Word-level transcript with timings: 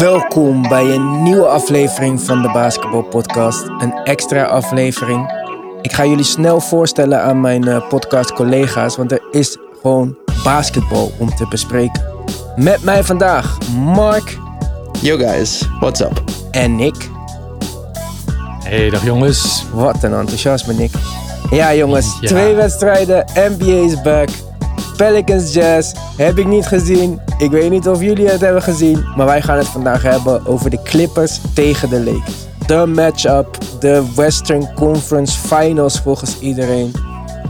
Welkom 0.00 0.68
bij 0.68 0.84
een 0.84 1.22
nieuwe 1.22 1.46
aflevering 1.46 2.20
van 2.20 2.42
de 2.42 2.50
Basketball 2.50 3.02
Podcast. 3.02 3.68
Een 3.78 3.92
extra 4.04 4.44
aflevering. 4.44 5.32
Ik 5.82 5.92
ga 5.92 6.04
jullie 6.04 6.24
snel 6.24 6.60
voorstellen 6.60 7.22
aan 7.22 7.40
mijn 7.40 7.66
uh, 7.66 7.88
podcast 7.88 8.32
collega's, 8.32 8.96
want 8.96 9.12
er 9.12 9.22
is 9.30 9.56
gewoon 9.80 10.16
basketbal 10.44 11.12
om 11.18 11.34
te 11.34 11.48
bespreken. 11.48 12.04
Met 12.56 12.82
mij 12.82 13.04
vandaag 13.04 13.58
Mark. 13.74 14.38
Yo 15.00 15.16
guys, 15.16 15.68
what's 15.80 16.00
up? 16.00 16.22
En 16.50 16.76
Nick. 16.76 17.08
Hey, 18.64 18.90
dag 18.90 19.04
jongens. 19.04 19.64
Wat 19.72 20.02
een 20.02 20.14
enthousiasme, 20.14 20.72
Nick. 20.72 20.92
Ja, 21.50 21.74
jongens, 21.74 22.18
ja. 22.20 22.28
twee 22.28 22.54
wedstrijden. 22.54 23.24
NBA 23.34 23.84
is 23.84 24.02
back. 24.02 24.28
Pelicans 25.00 25.52
Jazz 25.52 25.92
heb 26.16 26.38
ik 26.38 26.46
niet 26.46 26.66
gezien. 26.66 27.20
Ik 27.38 27.50
weet 27.50 27.70
niet 27.70 27.88
of 27.88 28.00
jullie 28.00 28.28
het 28.28 28.40
hebben 28.40 28.62
gezien. 28.62 29.04
Maar 29.16 29.26
wij 29.26 29.42
gaan 29.42 29.56
het 29.56 29.66
vandaag 29.66 30.02
hebben 30.02 30.46
over 30.46 30.70
de 30.70 30.82
Clippers 30.82 31.40
tegen 31.54 31.88
de 31.88 32.04
Lakers. 32.04 32.34
De 32.66 32.86
matchup, 32.86 33.58
de 33.78 34.12
Western 34.14 34.74
Conference 34.74 35.38
Finals 35.38 36.00
volgens 36.00 36.38
iedereen. 36.38 36.92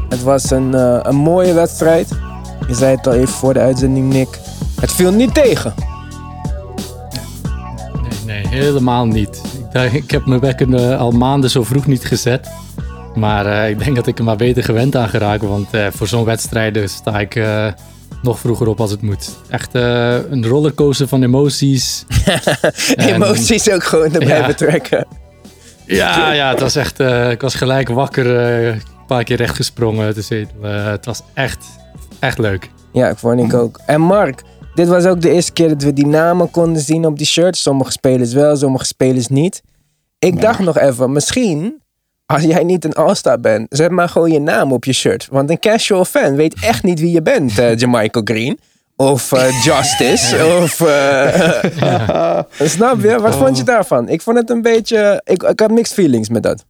Het 0.08 0.22
was 0.22 0.50
een, 0.50 0.74
uh, 0.74 0.98
een 1.02 1.16
mooie 1.16 1.52
wedstrijd. 1.52 2.08
Je 2.68 2.74
zei 2.74 2.96
het 2.96 3.06
al 3.06 3.12
even 3.12 3.34
voor 3.34 3.54
de 3.54 3.60
uitzending, 3.60 4.12
Nick. 4.12 4.40
Het 4.80 4.92
viel 4.92 5.12
niet 5.12 5.34
tegen. 5.34 5.74
Nee, 8.02 8.42
nee 8.44 8.48
helemaal 8.48 9.06
niet. 9.06 9.40
Ik, 9.72 9.92
ik 9.92 10.10
heb 10.10 10.26
mijn 10.26 10.40
wekker 10.40 10.96
al 10.96 11.10
maanden 11.10 11.50
zo 11.50 11.62
vroeg 11.62 11.86
niet 11.86 12.04
gezet. 12.04 12.48
Maar 13.14 13.46
uh, 13.46 13.68
ik 13.68 13.78
denk 13.78 13.96
dat 13.96 14.06
ik 14.06 14.18
er 14.18 14.24
maar 14.24 14.36
beter 14.36 14.64
gewend 14.64 14.96
aan 14.96 15.08
geraken. 15.08 15.48
Want 15.48 15.74
uh, 15.74 15.86
voor 15.90 16.06
zo'n 16.06 16.24
wedstrijden 16.24 16.88
sta 16.88 17.20
ik 17.20 17.34
uh, 17.34 17.66
nog 18.22 18.38
vroeger 18.38 18.66
op 18.66 18.80
als 18.80 18.90
het 18.90 19.02
moet. 19.02 19.36
Echt 19.48 19.74
een 19.74 20.46
rollercoaster 20.46 21.08
van 21.08 21.22
emoties. 21.22 22.04
emoties 22.96 23.68
en, 23.68 23.74
ook 23.74 23.84
gewoon 23.84 24.12
erbij 24.12 24.38
ja. 24.38 24.46
betrekken. 24.46 25.06
Ja, 25.86 26.32
ja, 26.32 26.50
het 26.50 26.60
was 26.60 26.76
echt. 26.76 27.00
ik 27.30 27.40
was 27.40 27.54
gelijk 27.54 27.88
wakker, 27.88 28.26
een 28.66 28.82
paar 29.06 29.24
keer 29.24 29.36
recht 29.36 29.56
gesprongen. 29.56 30.14
Dus 30.14 30.28
het 30.62 31.04
was 31.04 31.22
echt, 31.34 31.64
echt 32.18 32.38
leuk. 32.38 32.70
Ja, 32.92 33.08
ik 33.08 33.16
vond 33.16 33.40
ik 33.40 33.54
ook. 33.54 33.80
En 33.86 34.00
Mark, 34.00 34.42
dit 34.74 34.88
was 34.88 35.04
ook 35.04 35.20
de 35.20 35.30
eerste 35.30 35.52
keer 35.52 35.68
dat 35.68 35.82
we 35.82 35.92
die 35.92 36.06
namen 36.06 36.50
konden 36.50 36.82
zien 36.82 37.06
op 37.06 37.18
die 37.18 37.26
shirts. 37.26 37.62
Sommige 37.62 37.90
spelers 37.90 38.32
wel, 38.32 38.56
sommige 38.56 38.84
spelers 38.84 39.28
niet. 39.28 39.62
Ik 40.18 40.34
ja. 40.34 40.40
dacht 40.40 40.58
nog 40.58 40.78
even, 40.78 41.12
misschien 41.12 41.79
als 42.30 42.42
jij 42.42 42.64
niet 42.64 42.84
een 42.84 42.92
All-Star 42.92 43.40
bent, 43.40 43.66
zet 43.70 43.90
maar 43.90 44.08
gewoon 44.08 44.32
je 44.32 44.40
naam 44.40 44.72
op 44.72 44.84
je 44.84 44.92
shirt. 44.92 45.28
Want 45.30 45.50
een 45.50 45.58
casual 45.58 46.04
fan 46.04 46.36
weet 46.36 46.54
echt 46.60 46.82
niet 46.82 47.00
wie 47.00 47.10
je 47.10 47.22
bent, 47.22 47.58
uh, 47.58 48.10
Green. 48.24 48.58
Of 48.96 49.32
uh, 49.32 49.62
Justice. 49.64 50.46
of. 50.62 50.80
Uh, 50.80 52.40
snap 52.76 53.02
je? 53.02 53.20
Wat 53.20 53.36
vond 53.36 53.56
je 53.56 53.62
daarvan? 53.62 54.08
Ik 54.08 54.22
vond 54.22 54.36
het 54.36 54.50
een 54.50 54.62
beetje. 54.62 55.22
Ik, 55.24 55.42
ik 55.42 55.60
had 55.60 55.70
mixed 55.70 55.94
feelings 55.94 56.28
met 56.28 56.42
dat. 56.42 56.64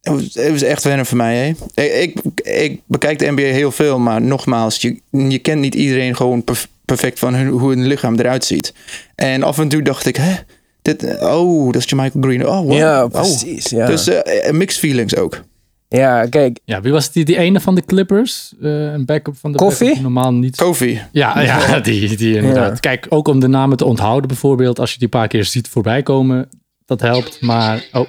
Het 0.00 0.12
was, 0.14 0.34
het 0.34 0.50
was 0.50 0.62
echt 0.62 0.84
wennen 0.84 1.06
voor 1.06 1.16
mij. 1.16 1.36
Hè? 1.36 1.82
Ik, 1.82 2.20
ik, 2.22 2.40
ik, 2.40 2.80
bekijk 2.86 3.18
de 3.18 3.30
NBA 3.30 3.42
heel 3.42 3.72
veel, 3.72 3.98
maar 3.98 4.22
nogmaals, 4.22 4.76
je, 4.76 5.00
je 5.10 5.38
kent 5.38 5.60
niet 5.60 5.74
iedereen 5.74 6.16
gewoon 6.16 6.44
perfect 6.84 7.18
van 7.18 7.34
hun, 7.34 7.48
hoe 7.48 7.68
hun 7.70 7.86
lichaam 7.86 8.18
eruit 8.18 8.44
ziet. 8.44 8.74
En 9.14 9.42
af 9.42 9.58
en 9.58 9.68
toe 9.68 9.82
dacht 9.82 10.06
ik, 10.06 10.16
hè, 10.16 10.34
dit, 10.82 11.20
oh, 11.20 11.72
dat 11.72 11.84
is 11.84 11.92
Michael 11.92 12.22
Green. 12.24 12.46
Oh, 12.46 12.60
wow. 12.60 12.72
Ja, 12.72 13.04
oh. 13.04 13.10
precies. 13.10 13.68
Ja. 13.68 13.86
Dus 13.86 14.08
uh, 14.08 14.50
mixed 14.50 14.78
feelings 14.78 15.16
ook. 15.16 15.42
Ja, 15.88 16.26
kijk. 16.26 16.58
Ja, 16.64 16.80
wie 16.80 16.92
was 16.92 17.12
die, 17.12 17.24
die 17.24 17.36
ene 17.36 17.60
van 17.60 17.74
de 17.74 17.84
Clippers? 17.84 18.54
Uh, 18.60 18.92
een 18.92 19.04
backup 19.04 19.36
van 19.36 19.52
de 19.52 19.58
Koffie? 19.58 20.00
Normaal 20.00 20.32
niet. 20.32 20.56
Koffie. 20.56 21.02
Ja, 21.12 21.40
ja 21.40 21.80
die, 21.80 22.16
die 22.16 22.36
inderdaad. 22.36 22.72
Ja. 22.72 22.78
Kijk, 22.78 23.06
ook 23.08 23.28
om 23.28 23.40
de 23.40 23.46
namen 23.46 23.76
te 23.76 23.84
onthouden 23.84 24.28
bijvoorbeeld. 24.28 24.78
Als 24.78 24.92
je 24.92 24.98
die 24.98 25.04
een 25.04 25.18
paar 25.18 25.28
keer 25.28 25.44
ziet 25.44 25.68
voorbij 25.68 26.02
komen, 26.02 26.48
dat 26.84 27.00
helpt. 27.00 27.40
Maar, 27.40 27.88
oh. 27.92 28.06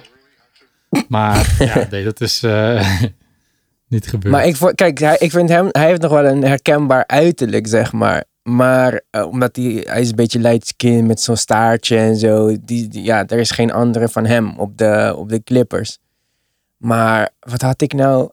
Maar, 1.08 1.56
ja, 1.58 1.86
nee, 1.90 2.04
dat 2.04 2.20
is 2.20 2.42
uh, 2.42 3.00
niet 3.88 4.08
gebeurd. 4.08 4.34
Maar 4.34 4.46
ik, 4.46 4.56
kijk, 4.74 4.98
hij, 4.98 5.16
ik 5.18 5.30
vind 5.30 5.48
hem, 5.48 5.68
hij 5.70 5.86
heeft 5.86 6.00
nog 6.00 6.10
wel 6.10 6.24
een 6.24 6.42
herkenbaar 6.42 7.04
uiterlijk, 7.06 7.66
zeg 7.66 7.92
maar. 7.92 8.24
Maar 8.42 9.00
uh, 9.10 9.26
omdat 9.26 9.56
hij, 9.56 9.84
hij 9.86 10.00
is 10.00 10.08
een 10.08 10.16
beetje 10.16 10.38
light 10.38 10.66
skin 10.66 11.06
met 11.06 11.20
zo'n 11.20 11.36
staartje 11.36 11.96
en 11.96 12.16
zo. 12.16 12.56
Die, 12.60 12.88
die, 12.88 13.02
ja, 13.02 13.26
er 13.26 13.38
is 13.38 13.50
geen 13.50 13.72
andere 13.72 14.08
van 14.08 14.26
hem 14.26 14.58
op 14.58 14.78
de, 14.78 15.14
op 15.16 15.28
de 15.28 15.42
Clippers. 15.42 15.98
Maar 16.76 17.30
wat 17.40 17.62
had 17.62 17.82
ik 17.82 17.92
nou? 17.92 18.30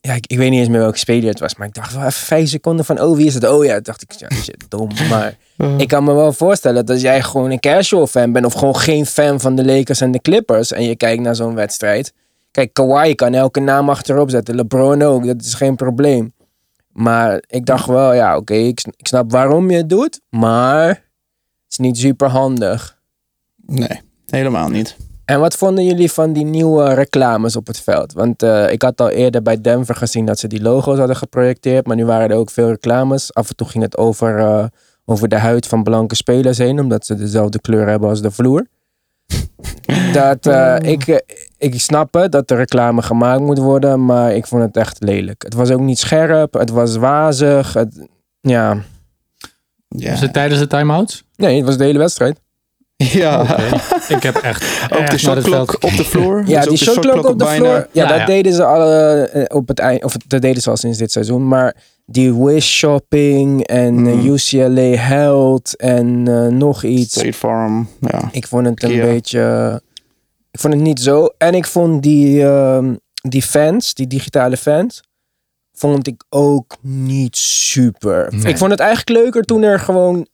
Ja, 0.00 0.14
ik, 0.14 0.26
ik 0.26 0.38
weet 0.38 0.50
niet 0.50 0.60
eens 0.60 0.68
meer 0.68 0.80
welke 0.80 0.98
speler 0.98 1.28
het 1.28 1.40
was. 1.40 1.56
Maar 1.56 1.66
ik 1.66 1.74
dacht 1.74 1.92
wel 1.92 2.02
even 2.02 2.12
vijf 2.12 2.48
seconden 2.48 2.84
van, 2.84 3.00
oh, 3.00 3.16
wie 3.16 3.26
is 3.26 3.34
het? 3.34 3.48
Oh 3.48 3.64
ja, 3.64 3.80
dacht 3.80 4.02
ik, 4.02 4.12
ja, 4.12 4.28
shit, 4.30 4.64
dom. 4.68 4.90
Maar 5.10 5.36
ik 5.78 5.88
kan 5.88 6.04
me 6.04 6.12
wel 6.12 6.32
voorstellen 6.32 6.86
dat 6.86 7.00
jij 7.00 7.22
gewoon 7.22 7.50
een 7.50 7.60
casual 7.60 8.06
fan 8.06 8.32
bent... 8.32 8.44
of 8.44 8.52
gewoon 8.52 8.76
geen 8.76 9.06
fan 9.06 9.40
van 9.40 9.54
de 9.54 9.64
Lakers 9.64 10.00
en 10.00 10.10
de 10.10 10.20
Clippers... 10.20 10.72
en 10.72 10.82
je 10.82 10.96
kijkt 10.96 11.22
naar 11.22 11.34
zo'n 11.34 11.54
wedstrijd... 11.54 12.12
Kijk, 12.50 12.72
Kawhi 12.72 13.14
kan 13.14 13.34
elke 13.34 13.60
naam 13.60 13.90
achterop 13.90 14.30
zetten. 14.30 14.54
LeBron 14.54 15.02
ook, 15.02 15.26
dat 15.26 15.42
is 15.42 15.54
geen 15.54 15.76
probleem. 15.76 16.32
Maar 16.96 17.42
ik 17.46 17.66
dacht 17.66 17.86
wel, 17.86 18.12
ja, 18.12 18.30
oké, 18.30 18.40
okay, 18.40 18.66
ik, 18.66 18.84
ik 18.96 19.06
snap 19.06 19.30
waarom 19.30 19.70
je 19.70 19.76
het 19.76 19.88
doet, 19.88 20.20
maar 20.28 20.88
het 20.88 20.98
is 21.68 21.76
niet 21.76 21.98
super 21.98 22.28
handig. 22.28 22.98
Nee, 23.66 24.00
helemaal 24.26 24.68
niet. 24.68 24.96
En 25.24 25.40
wat 25.40 25.56
vonden 25.56 25.84
jullie 25.84 26.12
van 26.12 26.32
die 26.32 26.44
nieuwe 26.44 26.94
reclames 26.94 27.56
op 27.56 27.66
het 27.66 27.80
veld? 27.80 28.12
Want 28.12 28.42
uh, 28.42 28.72
ik 28.72 28.82
had 28.82 29.00
al 29.00 29.10
eerder 29.10 29.42
bij 29.42 29.60
Denver 29.60 29.94
gezien 29.94 30.26
dat 30.26 30.38
ze 30.38 30.48
die 30.48 30.62
logo's 30.62 30.98
hadden 30.98 31.16
geprojecteerd, 31.16 31.86
maar 31.86 31.96
nu 31.96 32.04
waren 32.04 32.30
er 32.30 32.36
ook 32.36 32.50
veel 32.50 32.68
reclames. 32.68 33.34
Af 33.34 33.48
en 33.48 33.56
toe 33.56 33.66
ging 33.66 33.84
het 33.84 33.96
over, 33.96 34.38
uh, 34.38 34.64
over 35.04 35.28
de 35.28 35.38
huid 35.38 35.66
van 35.66 35.82
blanke 35.82 36.14
spelers 36.14 36.58
heen, 36.58 36.80
omdat 36.80 37.06
ze 37.06 37.14
dezelfde 37.14 37.60
kleur 37.60 37.88
hebben 37.88 38.08
als 38.08 38.22
de 38.22 38.30
vloer. 38.30 38.66
dat, 40.12 40.46
uh, 40.46 40.76
ik, 40.80 41.22
ik 41.58 41.80
snap 41.80 42.14
het 42.14 42.32
dat 42.32 42.50
er 42.50 42.56
reclame 42.56 43.02
gemaakt 43.02 43.40
moet 43.40 43.58
worden, 43.58 44.04
maar 44.04 44.34
ik 44.34 44.46
vond 44.46 44.62
het 44.62 44.76
echt 44.76 45.02
lelijk. 45.02 45.42
Het 45.42 45.54
was 45.54 45.70
ook 45.70 45.80
niet 45.80 45.98
scherp, 45.98 46.54
het 46.54 46.70
was 46.70 46.96
wazig. 46.96 47.72
Het, 47.72 48.06
ja. 48.40 48.76
ja. 49.88 50.10
Was 50.10 50.20
het 50.20 50.32
tijdens 50.32 50.60
de 50.60 50.66
time-outs? 50.66 51.24
Nee, 51.36 51.56
het 51.56 51.66
was 51.66 51.76
de 51.76 51.84
hele 51.84 51.98
wedstrijd. 51.98 52.40
Ja. 52.96 53.40
Okay. 53.40 53.80
ik 54.16 54.22
heb 54.22 54.36
echt. 54.36 54.92
Ook 54.92 55.10
de 55.10 55.18
shotklok 55.18 55.74
op 55.80 55.96
de 55.96 56.04
vloer. 56.04 56.42
Ja, 56.46 56.60
die 56.60 56.76
shotklok 56.76 57.26
op 57.26 57.38
de 57.38 57.46
vloor. 57.46 57.88
Ja, 57.92 58.06
dat 58.06 58.18
ja. 58.18 58.26
deden 58.26 58.52
ze 58.52 58.64
al 58.64 58.92
uh, 59.36 59.44
op 59.48 59.68
het 59.68 59.78
eind. 59.78 60.04
Of 60.04 60.16
dat 60.26 60.40
deden 60.40 60.62
ze 60.62 60.70
al 60.70 60.76
sinds 60.76 60.98
dit 60.98 61.12
seizoen. 61.12 61.48
Maar 61.48 61.76
die 62.06 62.34
Wish 62.34 62.66
Shopping 62.66 63.66
en 63.66 63.94
mm. 63.94 64.26
UCLA 64.26 64.96
Health 64.96 65.76
en 65.76 66.28
uh, 66.28 66.46
nog 66.46 66.84
iets. 66.84 67.12
State 67.12 67.32
Farm. 67.32 67.88
Ja. 68.00 68.28
Ik 68.32 68.46
vond 68.46 68.66
het 68.66 68.82
een 68.82 68.88
Kia. 68.88 69.04
beetje. 69.04 69.80
Ik 70.56 70.62
vond 70.62 70.74
het 70.74 70.82
niet 70.82 71.00
zo. 71.00 71.28
En 71.38 71.54
ik 71.54 71.66
vond 71.66 72.02
die, 72.02 72.40
uh, 72.40 72.88
die 73.22 73.42
fans, 73.42 73.94
die 73.94 74.06
digitale 74.06 74.56
fans, 74.56 75.02
vond 75.72 76.06
ik 76.06 76.24
ook 76.28 76.76
niet 76.80 77.36
super. 77.36 78.28
Nee. 78.30 78.44
Ik 78.44 78.58
vond 78.58 78.70
het 78.70 78.80
eigenlijk 78.80 79.22
leuker 79.22 79.42
toen 79.42 79.62
er 79.62 79.80
gewoon 79.80 80.26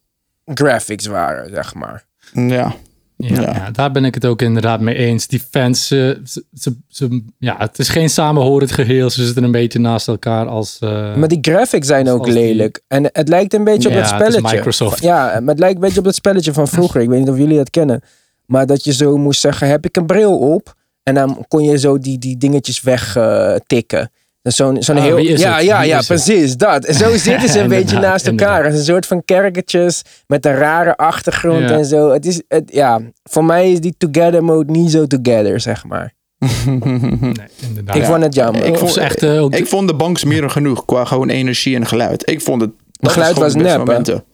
graphics 0.44 1.06
waren, 1.06 1.50
zeg 1.50 1.74
maar. 1.74 2.04
Ja. 2.32 2.74
Ja, 3.16 3.40
ja. 3.40 3.40
ja, 3.40 3.70
daar 3.70 3.90
ben 3.90 4.04
ik 4.04 4.14
het 4.14 4.26
ook 4.26 4.42
inderdaad 4.42 4.80
mee 4.80 4.94
eens. 4.94 5.26
Die 5.26 5.42
fans, 5.50 5.86
ze, 5.86 6.20
ze, 6.54 6.76
ze, 6.88 7.24
ja, 7.38 7.54
het 7.58 7.78
is 7.78 7.88
geen 7.88 8.10
samenhorend 8.10 8.72
geheel. 8.72 9.10
Ze 9.10 9.24
zitten 9.24 9.44
een 9.44 9.50
beetje 9.50 9.78
naast 9.78 10.08
elkaar 10.08 10.46
als. 10.46 10.78
Uh, 10.80 11.16
maar 11.16 11.28
die 11.28 11.38
graphics 11.40 11.86
zijn 11.86 12.08
ook 12.08 12.26
lelijk. 12.26 12.74
Die... 12.74 12.98
En 12.98 13.10
het 13.12 13.28
lijkt 13.28 13.54
een 13.54 13.64
beetje 13.64 13.88
op 13.88 13.94
het 13.94 14.06
spelletje. 14.06 14.46
Het 14.46 14.52
Microsoft. 14.54 15.02
Ja, 15.02 15.40
maar 15.40 15.54
het 15.54 15.58
lijkt 15.58 15.74
een 15.74 15.80
beetje 15.80 15.98
op 15.98 16.04
het 16.04 16.14
spelletje 16.14 16.52
van 16.52 16.68
vroeger. 16.68 17.00
Ik 17.00 17.08
weet 17.08 17.18
niet 17.18 17.28
of 17.28 17.36
jullie 17.36 17.56
dat 17.56 17.70
kennen. 17.70 18.02
Maar 18.52 18.66
dat 18.66 18.84
je 18.84 18.92
zo 18.92 19.16
moest 19.16 19.40
zeggen: 19.40 19.68
heb 19.68 19.84
ik 19.84 19.96
een 19.96 20.06
bril 20.06 20.38
op? 20.38 20.74
En 21.02 21.14
dan 21.14 21.44
kon 21.48 21.62
je 21.62 21.78
zo 21.78 21.98
die, 21.98 22.18
die 22.18 22.36
dingetjes 22.36 22.80
wegtikken. 22.80 24.00
Uh, 24.00 24.52
Zo'n 24.52 24.82
zo'n 24.82 24.96
Ah, 24.96 25.02
heel. 25.02 25.16
wie 25.16 25.28
is 25.28 25.40
ja, 25.40 25.54
het? 25.56 25.64
ja, 25.64 25.78
Wie 25.80 25.88
ja, 25.88 25.98
is 25.98 26.08
het? 26.08 26.22
precies. 26.22 26.56
Dat. 26.56 26.84
En 26.84 26.94
zo 26.94 27.16
zitten 27.28 27.48
ze 27.48 27.60
een 27.60 27.68
beetje 27.68 27.98
naast 27.98 28.26
elkaar. 28.26 28.64
Het 28.64 28.72
is 28.72 28.78
een 28.78 28.84
soort 28.84 29.06
van 29.06 29.24
kerketjes 29.24 30.02
met 30.26 30.46
een 30.46 30.54
rare 30.54 30.96
achtergrond 30.96 31.68
Ja. 31.68 31.76
en 31.76 31.84
zo. 31.84 32.10
Het 32.10 32.26
is, 32.26 32.42
het, 32.48 32.70
ja, 32.72 33.00
voor 33.22 33.44
mij 33.44 33.72
is 33.72 33.80
die 33.80 33.94
together 33.98 34.44
mode 34.44 34.72
niet 34.72 34.90
zo 34.90 35.06
together, 35.06 35.60
zeg 35.60 35.84
maar. 35.84 36.12
nee, 36.66 37.32
inderdaad. 37.68 37.96
Ik 37.96 38.04
vond 38.04 38.22
het 38.22 38.34
jammer. 38.34 38.64
Ik 38.64 38.76
vond, 38.76 38.96
echt, 38.96 39.22
eh, 39.22 39.42
ook 39.42 39.54
ik 39.54 39.66
vond 39.66 39.88
de 39.88 39.94
banks 39.94 40.24
meer 40.24 40.40
dan 40.40 40.50
genoeg 40.50 40.84
qua 40.84 41.04
gewoon 41.04 41.28
energie 41.28 41.76
en 41.76 41.86
geluid. 41.86 42.30
Ik 42.30 42.40
vond 42.40 42.60
het. 42.60 42.70
dat 42.92 43.12
geluid 43.12 43.36
was 43.38 43.54
nep, 43.54 43.78
momenten. 43.78 44.24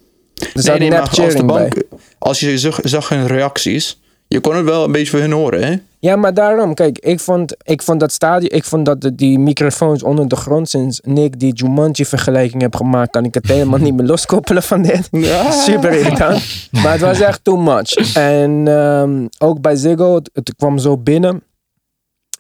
Er 0.55 0.79
nep 0.79 0.91
maar 0.91 1.01
als 1.01 1.17
de 1.17 1.45
bij. 1.45 1.45
bank, 1.45 1.83
als 2.19 2.41
je 2.41 2.59
zag, 2.59 2.81
zag 2.83 3.09
hun 3.09 3.27
reacties, 3.27 4.01
je 4.29 4.41
kon 4.41 4.57
het 4.57 4.65
wel 4.65 4.85
een 4.85 4.93
beetje 4.93 5.11
voor 5.11 5.21
hun 5.21 5.33
horen, 5.33 5.67
hè? 5.67 5.77
Ja, 6.01 6.17
maar 6.17 6.35
daarom, 6.35 6.75
kijk, 6.75 6.99
ik 6.99 7.21
vond, 7.21 7.57
ik 7.63 7.83
vond 7.83 8.01
dat 8.01 8.13
stadion, 8.13 8.51
ik 8.51 8.65
vond 8.65 8.87
dat 8.87 9.01
de, 9.01 9.15
die 9.15 9.39
microfoons 9.39 10.03
onder 10.03 10.29
de 10.29 10.37
grond, 10.37 10.69
sinds 10.69 11.01
Nick 11.05 11.41
die 11.41 11.53
Jumanji-vergelijking 11.53 12.63
heb 12.63 12.77
gemaakt, 12.77 13.11
kan 13.11 13.25
ik 13.25 13.35
het 13.35 13.47
helemaal 13.47 13.79
niet 13.79 13.95
meer 13.95 14.07
loskoppelen 14.07 14.63
van 14.63 14.83
dit. 14.83 15.09
Ja. 15.29 15.51
Super 15.51 15.93
irritant. 15.93 16.69
Maar 16.71 16.93
het 16.93 17.01
was 17.01 17.21
echt 17.21 17.45
too 17.45 17.57
much. 17.57 18.15
En 18.15 18.69
ehm, 18.69 19.27
ook 19.39 19.61
bij 19.61 19.77
Ziggo, 19.77 20.15
het, 20.15 20.31
het 20.33 20.55
kwam 20.57 20.79
zo 20.79 20.99
binnen. 20.99 21.43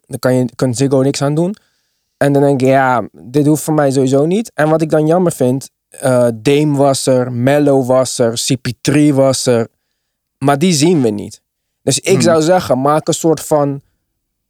Dan 0.06 0.18
kan, 0.18 0.34
je, 0.34 0.48
kan 0.54 0.74
Ziggo 0.74 1.02
niks 1.02 1.22
aan 1.22 1.34
doen. 1.34 1.56
En 2.16 2.32
dan 2.32 2.42
denk 2.42 2.60
ik, 2.60 2.66
ja, 2.66 3.08
dit 3.12 3.46
hoeft 3.46 3.62
voor 3.62 3.74
mij 3.74 3.90
sowieso 3.90 4.26
niet. 4.26 4.50
En 4.54 4.68
wat 4.68 4.82
ik 4.82 4.90
dan 4.90 5.06
jammer 5.06 5.32
vind, 5.32 5.70
eh 5.88 6.28
Dame 6.34 6.76
was 6.76 7.06
er, 7.06 7.32
Mello 7.32 7.84
was 7.84 8.18
er, 8.18 8.40
CP3 8.40 9.14
was 9.14 9.46
er. 9.46 9.68
Maar 10.38 10.58
die 10.58 10.72
zien 10.72 11.02
we 11.02 11.08
niet. 11.08 11.40
Dus 11.82 11.98
ik 11.98 12.12
Hmm. 12.12 12.20
zou 12.20 12.42
zeggen, 12.42 12.80
maak 12.80 13.08
een 13.08 13.14
soort 13.14 13.40
van 13.40 13.80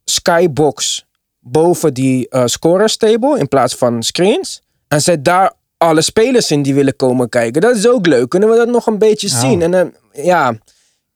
skybox 0.03 1.05
boven 1.39 1.93
die 1.93 2.29
eh 2.29 2.43
scorers 2.45 2.97
table 2.97 3.39
in 3.39 3.47
plaats 3.47 3.75
van 3.75 4.03
screens. 4.03 4.61
En 4.87 5.01
zet 5.01 5.25
daar 5.25 5.53
alle 5.77 6.01
spelers 6.01 6.51
in 6.51 6.61
die 6.61 6.73
willen 6.73 6.95
komen 6.95 7.29
kijken. 7.29 7.61
Dat 7.61 7.75
is 7.75 7.87
ook 7.87 8.05
leuk. 8.07 8.29
Kunnen 8.29 8.49
we 8.49 8.55
dat 8.55 8.67
nog 8.67 8.87
een 8.87 8.97
beetje 8.97 9.27
Oh. 9.27 9.39
zien? 9.39 9.61
En 9.61 9.71
dan, 9.71 9.93
ja, 10.13 10.57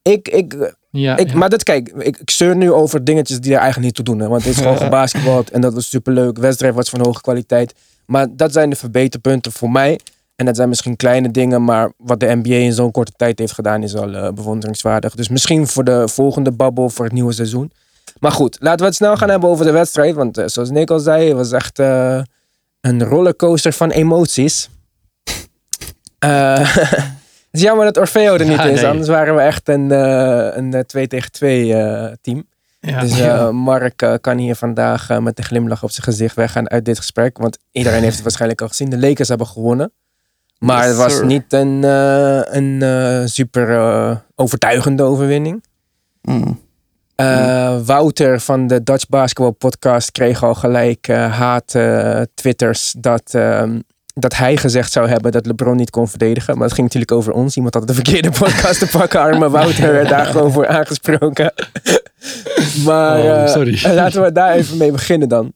ik, 0.01 0.27
ik, 0.27 0.73
Ja, 0.91 1.17
ik, 1.17 1.29
ja. 1.29 1.37
maar 1.37 1.49
dat 1.49 1.63
kijk, 1.63 1.89
ik, 1.97 2.17
ik 2.17 2.29
zeur 2.31 2.55
nu 2.55 2.71
over 2.71 3.03
dingetjes 3.03 3.39
die 3.39 3.51
er 3.53 3.57
eigenlijk 3.59 3.85
niet 3.85 3.95
toe 3.95 4.05
doen. 4.05 4.19
Hè? 4.19 4.27
Want 4.27 4.43
het 4.43 4.51
is 4.55 4.57
gewoon 4.61 4.77
gebasketbald 4.87 5.49
en 5.51 5.61
dat 5.61 5.73
was 5.73 5.89
superleuk. 5.89 6.37
Wedstrijd 6.37 6.73
was 6.75 6.89
van 6.89 6.99
hoge 7.05 7.21
kwaliteit. 7.21 7.73
Maar 8.05 8.27
dat 8.35 8.53
zijn 8.53 8.69
de 8.69 8.75
verbeterpunten 8.75 9.51
voor 9.51 9.69
mij. 9.71 9.99
En 10.35 10.45
dat 10.45 10.55
zijn 10.55 10.69
misschien 10.69 10.95
kleine 10.95 11.31
dingen, 11.31 11.63
maar 11.63 11.91
wat 11.97 12.19
de 12.19 12.35
NBA 12.35 12.55
in 12.55 12.73
zo'n 12.73 12.91
korte 12.91 13.11
tijd 13.15 13.39
heeft 13.39 13.53
gedaan 13.53 13.83
is 13.83 13.95
al 13.95 14.13
eh, 14.13 14.31
bewonderingswaardig. 14.31 15.15
Dus 15.15 15.27
misschien 15.27 15.67
voor 15.67 15.83
de 15.83 16.07
volgende 16.07 16.51
babbel 16.51 16.89
voor 16.89 17.05
het 17.05 17.13
nieuwe 17.13 17.33
seizoen. 17.33 17.71
Maar 18.23 18.31
goed, 18.31 18.57
laten 18.59 18.79
we 18.79 18.85
het 18.85 18.95
snel 18.95 19.17
gaan 19.17 19.29
hebben 19.29 19.49
over 19.49 19.65
de 19.65 19.71
wedstrijd. 19.71 20.15
Want 20.15 20.37
eh, 20.37 20.47
zoals 20.47 20.69
Nick 20.69 20.89
al 20.89 20.99
zei, 20.99 21.27
het 21.27 21.37
was 21.37 21.51
echt 21.51 21.79
eh, 21.79 22.21
een 22.81 23.03
rollercoaster 23.03 23.73
van 23.73 23.89
emoties. 23.89 24.69
Het 27.53 27.61
is 27.61 27.67
jammer 27.67 27.85
dat 27.85 27.97
Orfeo 27.97 28.33
er 28.33 28.45
niet 28.45 28.57
Ja, 28.57 28.63
is, 28.63 28.81
nee. 28.81 28.89
anders 28.89 29.07
waren 29.07 29.35
we 29.35 29.41
echt 29.41 29.69
een, 29.69 29.91
een 30.57 30.85
2 30.85 31.07
tegen 31.07 31.31
2 31.31 31.73
eh, 31.73 32.11
team. 32.21 32.45
Ja. 32.79 32.99
Dus 32.99 33.51
Mark 33.51 34.17
kan 34.21 34.37
hier 34.37 34.55
vandaag 34.55 35.19
met 35.19 35.37
een 35.37 35.43
glimlach 35.43 35.83
op 35.83 35.91
zijn 35.91 36.03
gezicht 36.03 36.35
weggaan 36.35 36.69
uit 36.69 36.85
dit 36.85 36.97
gesprek. 36.97 37.37
Want 37.37 37.57
iedereen 37.71 38.01
heeft 38.01 38.13
het 38.13 38.23
waarschijnlijk 38.27 38.61
al 38.61 38.67
gezien. 38.67 38.89
De 38.89 38.99
Lakers 38.99 39.27
hebben 39.27 39.47
gewonnen. 39.47 39.91
Maar 40.59 40.77
Yes, 40.79 40.87
het 40.87 40.97
was 40.97 41.15
sir. 41.15 41.25
niet 41.25 41.53
een, 41.53 41.83
eh, 41.83 42.39
een 42.43 42.81
eh, 42.81 43.21
super 43.25 43.69
eh, 43.77 44.15
overtuigende 44.35 45.03
overwinning. 45.03 45.63
Mm. 46.21 46.59
Eh, 47.15 47.77
Wouter 47.85 48.39
van 48.39 48.67
de 48.67 48.83
Dutch 48.83 49.07
Basketball 49.07 49.51
Podcast 49.51 50.11
kreeg 50.11 50.43
al 50.43 50.55
gelijk 50.55 51.07
eh, 51.07 51.37
haat 51.37 51.75
eh, 51.75 52.21
twitters 52.35 52.95
dat, 52.97 53.33
ehm, 53.33 53.79
dat 54.13 54.35
hij 54.35 54.57
gezegd 54.57 54.91
zou 54.91 55.07
hebben 55.09 55.31
dat 55.31 55.45
LeBron 55.45 55.75
niet 55.75 55.89
kon 55.89 56.07
verdedigen. 56.07 56.53
Maar 56.53 56.63
het 56.63 56.73
ging 56.73 56.85
natuurlijk 56.87 57.11
over 57.11 57.33
ons. 57.33 57.55
Iemand 57.55 57.73
had 57.73 57.87
de 57.87 57.93
verkeerde 57.93 58.29
podcast 58.39 58.79
te 58.79 58.97
pakken. 58.97 59.19
Arme 59.19 59.49
Wouter 59.49 59.91
werd 59.91 60.09
daar 60.09 60.25
gewoon 60.25 60.51
voor 60.51 60.67
aangesproken. 60.67 61.53
maar 62.85 63.19
Oh, 63.19 63.47
sorry. 63.47 63.93
laten 63.95 64.21
we 64.23 64.31
daar 64.31 64.53
even 64.53 64.77
mee 64.77 64.91
beginnen 64.91 65.29
dan. 65.29 65.53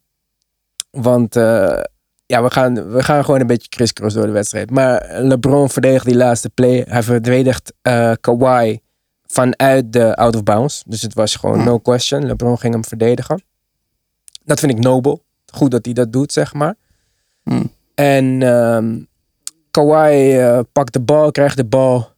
Want 0.92 1.36
eh, 1.36 1.80
ja, 2.28 2.44
we 2.44 2.52
gaan, 2.52 2.92
we 2.92 3.04
gaan 3.04 3.26
gewoon 3.26 3.40
een 3.40 3.48
beetje 3.48 3.70
crisscross 3.70 4.16
door 4.16 4.26
de 4.26 4.32
wedstrijd. 4.32 4.72
Maar 4.72 5.22
LeBron 5.22 5.70
verdedigt 5.70 6.06
die 6.06 6.16
laatste 6.16 6.50
play. 6.50 6.86
Hij 6.88 7.04
verdedigt 7.04 7.74
eh 7.82 8.12
Kawhi 8.22 8.80
vanuit 9.26 9.94
de 9.94 10.16
out 10.16 10.36
of 10.36 10.44
bounds. 10.44 10.84
Dus 10.88 11.02
het 11.02 11.14
was 11.14 11.36
gewoon 11.36 11.56
Hmm. 11.56 11.66
no 11.66 11.80
question. 11.80 12.26
LeBron 12.26 12.60
ging 12.60 12.74
hem 12.74 12.86
verdedigen. 12.86 13.42
Dat 14.44 14.60
vind 14.60 14.72
ik 14.72 14.80
nobel. 14.80 15.24
Goed 15.54 15.72
dat 15.72 15.86
hij 15.86 15.94
dat 15.94 16.12
doet, 16.12 16.32
zeg 16.32 16.54
maar. 16.54 16.76
Hmm. 17.44 17.72
En 17.96 18.42
ehm 18.44 19.00
Kawhi 19.72 20.38
eh, 20.38 20.60
pakt 20.72 20.94
de 20.94 21.00
bal, 21.00 21.32
krijgt 21.32 21.58
de 21.58 21.66
bal. 21.66 22.16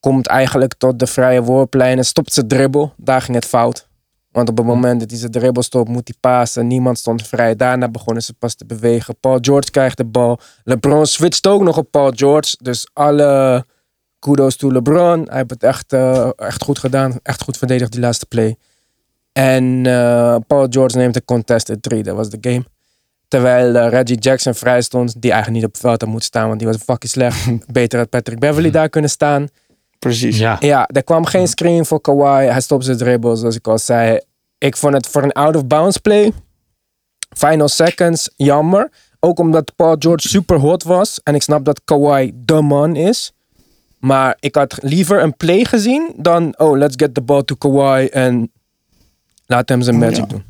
Komt 0.00 0.26
eigenlijk 0.26 0.74
tot 0.74 0.98
de 0.98 1.06
vrije 1.06 1.42
worplijn 1.42 1.98
en 1.98 2.04
stopt 2.04 2.32
zijn 2.32 2.48
dribbel. 2.48 2.92
Daar 2.96 3.20
ging 3.20 3.36
het 3.36 3.46
fout. 3.46 3.88
Want 4.32 4.48
op 4.48 4.56
het 4.56 4.66
moment 4.66 5.00
dat 5.00 5.10
hij 5.10 5.18
zijn 5.18 5.30
dribbel 5.30 5.62
stopt, 5.62 5.88
moet 5.88 6.08
hij 6.08 6.16
pasen. 6.20 6.66
Niemand 6.66 6.98
stond 6.98 7.28
vrij. 7.28 7.56
Daarna 7.56 7.88
begonnen 7.88 8.22
ze 8.22 8.34
pas 8.34 8.54
te 8.54 8.64
bewegen. 8.66 9.16
Paul 9.20 9.38
George 9.40 9.70
krijgt 9.70 9.96
de 9.96 10.04
bal. 10.04 10.38
LeBron 10.64 11.06
switcht 11.06 11.46
ook 11.46 11.62
nog 11.62 11.76
op 11.78 11.90
Paul 11.90 12.12
George. 12.14 12.56
Dus 12.60 12.88
alle 12.92 13.64
kudos 14.18 14.56
to 14.56 14.72
LeBron. 14.72 15.26
Hij 15.28 15.36
heeft 15.36 15.50
het 15.50 15.62
echt, 15.62 15.92
eh, 15.92 16.30
echt 16.36 16.62
goed 16.62 16.78
gedaan. 16.78 17.18
Echt 17.22 17.42
goed 17.42 17.56
verdedigd 17.56 17.92
die 17.92 18.00
laatste 18.00 18.26
play. 18.26 18.56
En 19.32 19.86
eh, 19.86 20.36
Paul 20.46 20.66
George 20.70 20.96
neemt 20.96 21.14
de 21.14 21.24
contested 21.24 21.82
3. 21.82 22.02
Dat 22.02 22.16
was 22.16 22.30
de 22.30 22.38
game. 22.40 22.64
Terwijl 23.28 23.76
eh, 23.76 23.88
Reggie 23.88 24.18
Jackson 24.18 24.54
vrij 24.54 24.82
stond. 24.82 25.22
Die 25.22 25.30
eigenlijk 25.30 25.62
niet 25.62 25.68
op 25.68 25.72
het 25.72 25.82
veld 25.82 26.00
had 26.00 26.10
moeten 26.10 26.28
staan. 26.28 26.46
Want 26.46 26.58
die 26.58 26.68
was 26.68 26.76
fucking 26.76 27.12
slecht. 27.12 27.48
Beter 27.72 27.98
had 27.98 28.08
Patrick 28.08 28.38
Beverly 28.38 28.70
daar 28.70 28.88
kunnen 28.88 29.10
staan. 29.10 29.48
Precies. 30.02 30.38
ja. 30.38 30.56
Ja, 30.60 30.86
er 30.92 31.04
kwam 31.04 31.24
geen 31.24 31.48
screen 31.48 31.86
voor 31.86 32.00
Kawhi. 32.00 32.44
Hij 32.46 32.60
stopte 32.60 32.84
zijn 32.84 32.96
dribble, 32.98 33.36
zoals 33.36 33.56
ik 33.56 33.66
al 33.68 33.78
zei. 33.78 34.20
Ik 34.58 34.76
vond 34.76 34.94
het 34.94 35.06
voor 35.06 35.22
een 35.22 35.32
out-of-bounds 35.32 35.96
play, 35.98 36.32
final 37.36 37.68
seconds, 37.68 38.30
jammer. 38.36 38.90
Ook 39.20 39.38
omdat 39.38 39.72
Paul 39.76 39.96
George 39.98 40.28
super 40.28 40.58
hot 40.58 40.82
was. 40.82 41.20
En 41.22 41.34
ik 41.34 41.42
snap 41.42 41.64
dat 41.64 41.80
Kawhi 41.84 42.32
de 42.34 42.60
man 42.60 42.96
is. 42.96 43.32
Maar 43.98 44.36
ik 44.40 44.54
had 44.54 44.78
liever 44.80 45.22
een 45.22 45.36
play 45.36 45.64
gezien 45.64 46.12
dan... 46.16 46.54
Oh, 46.58 46.76
let's 46.78 46.94
get 46.96 47.14
the 47.14 47.20
ball 47.20 47.42
to 47.42 47.54
Kawhi 47.54 48.06
en 48.06 48.52
laat 49.46 49.68
hem 49.68 49.82
zijn 49.82 49.98
magic 49.98 50.16
Ja. 50.16 50.26
doen. 50.26 50.42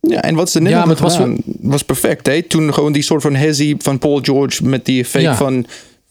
Ja, 0.00 0.22
en 0.22 0.34
wat 0.34 0.50
ze 0.50 0.60
net 0.60 0.72
Ja, 0.72 0.88
het 0.88 0.98
was 0.98 1.16
gedaan, 1.16 1.36
was, 1.60 1.82
perfect. 1.84 2.26
Hè? 2.26 2.42
Toen 2.42 2.74
gewoon 2.74 2.92
die 2.92 3.02
soort 3.02 3.22
van 3.22 3.34
hezzy 3.34 3.76
van 3.78 3.98
Paul 3.98 4.18
George 4.22 4.64
met 4.64 4.84
die 4.84 5.04
fake 5.04 5.24
Ja. 5.24 5.34
van, 5.34 5.66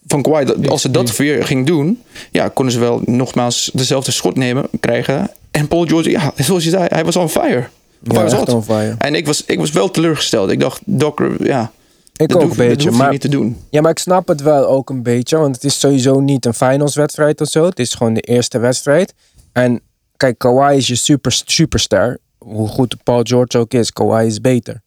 van 0.10 0.22
Kawhi. 0.22 0.68
Als 0.68 0.82
ze 0.82 0.92
dat 0.92 1.18
weer 1.18 1.46
ging 1.46 1.66
doen, 1.66 2.02
ja, 2.32 2.48
konden 2.48 2.74
ze 2.74 2.80
wel 2.80 3.02
nogmaals 3.06 3.70
dezelfde 3.74 4.12
schot 4.12 4.36
nemen, 4.36 4.66
krijgen. 4.80 5.32
En 5.52 5.68
Paul 5.68 5.86
George, 5.86 6.10
ja, 6.10 6.34
zoals 6.36 6.64
je 6.64 6.70
zei, 6.70 6.86
hij 6.88 7.06
was 7.06 7.16
on 7.16 7.30
fire. 7.30 7.68
Ja, 8.04 8.14
Hij 8.14 8.30
was 8.30 8.54
on 8.54 8.64
fire. 8.64 8.96
En 8.98 9.16
ik 9.16 9.26
was, 9.26 9.46
ik 9.46 9.60
was 9.60 9.72
wel 9.72 9.92
teleurgesteld. 9.92 10.52
Ik 10.52 10.60
dacht, 10.60 10.82
Docker, 10.86 11.46
ja, 11.46 11.72
Ik 12.16 12.36
ook 12.36 12.42
hoef, 12.42 12.52
een 12.52 12.68
beetje. 12.68 12.92
Maar 12.92 13.12
niet 13.12 13.22
te 13.22 13.30
doen. 13.30 13.58
Ja, 13.70 13.82
maar 13.82 13.92
ik 13.92 14.00
snap 14.00 14.28
het 14.28 14.42
wel 14.42 14.68
ook 14.68 14.90
een 14.90 15.04
beetje. 15.04 15.38
Want 15.38 15.56
het 15.56 15.64
is 15.64 15.80
sowieso 15.80 16.20
niet 16.20 16.46
een 16.46 16.54
finals 16.54 16.96
wedstrijd 16.96 17.42
of 17.42 17.48
zo. 17.48 17.66
Het 17.66 17.80
is 17.80 17.94
gewoon 17.94 18.14
de 18.14 18.22
eerste 18.22 18.60
wedstrijd. 18.60 19.14
En 19.52 19.82
kijk, 20.18 20.38
Kawhi 20.38 20.78
is 20.78 20.88
je 20.88 20.96
super, 20.96 21.42
superster. 21.46 22.18
Hoe 22.38 22.68
goed 22.68 22.96
Paul 23.04 23.22
George 23.24 23.58
ook 23.58 23.74
is, 23.74 23.94
Kawhi 23.94 24.26
is 24.26 24.42
beter. 24.42 24.82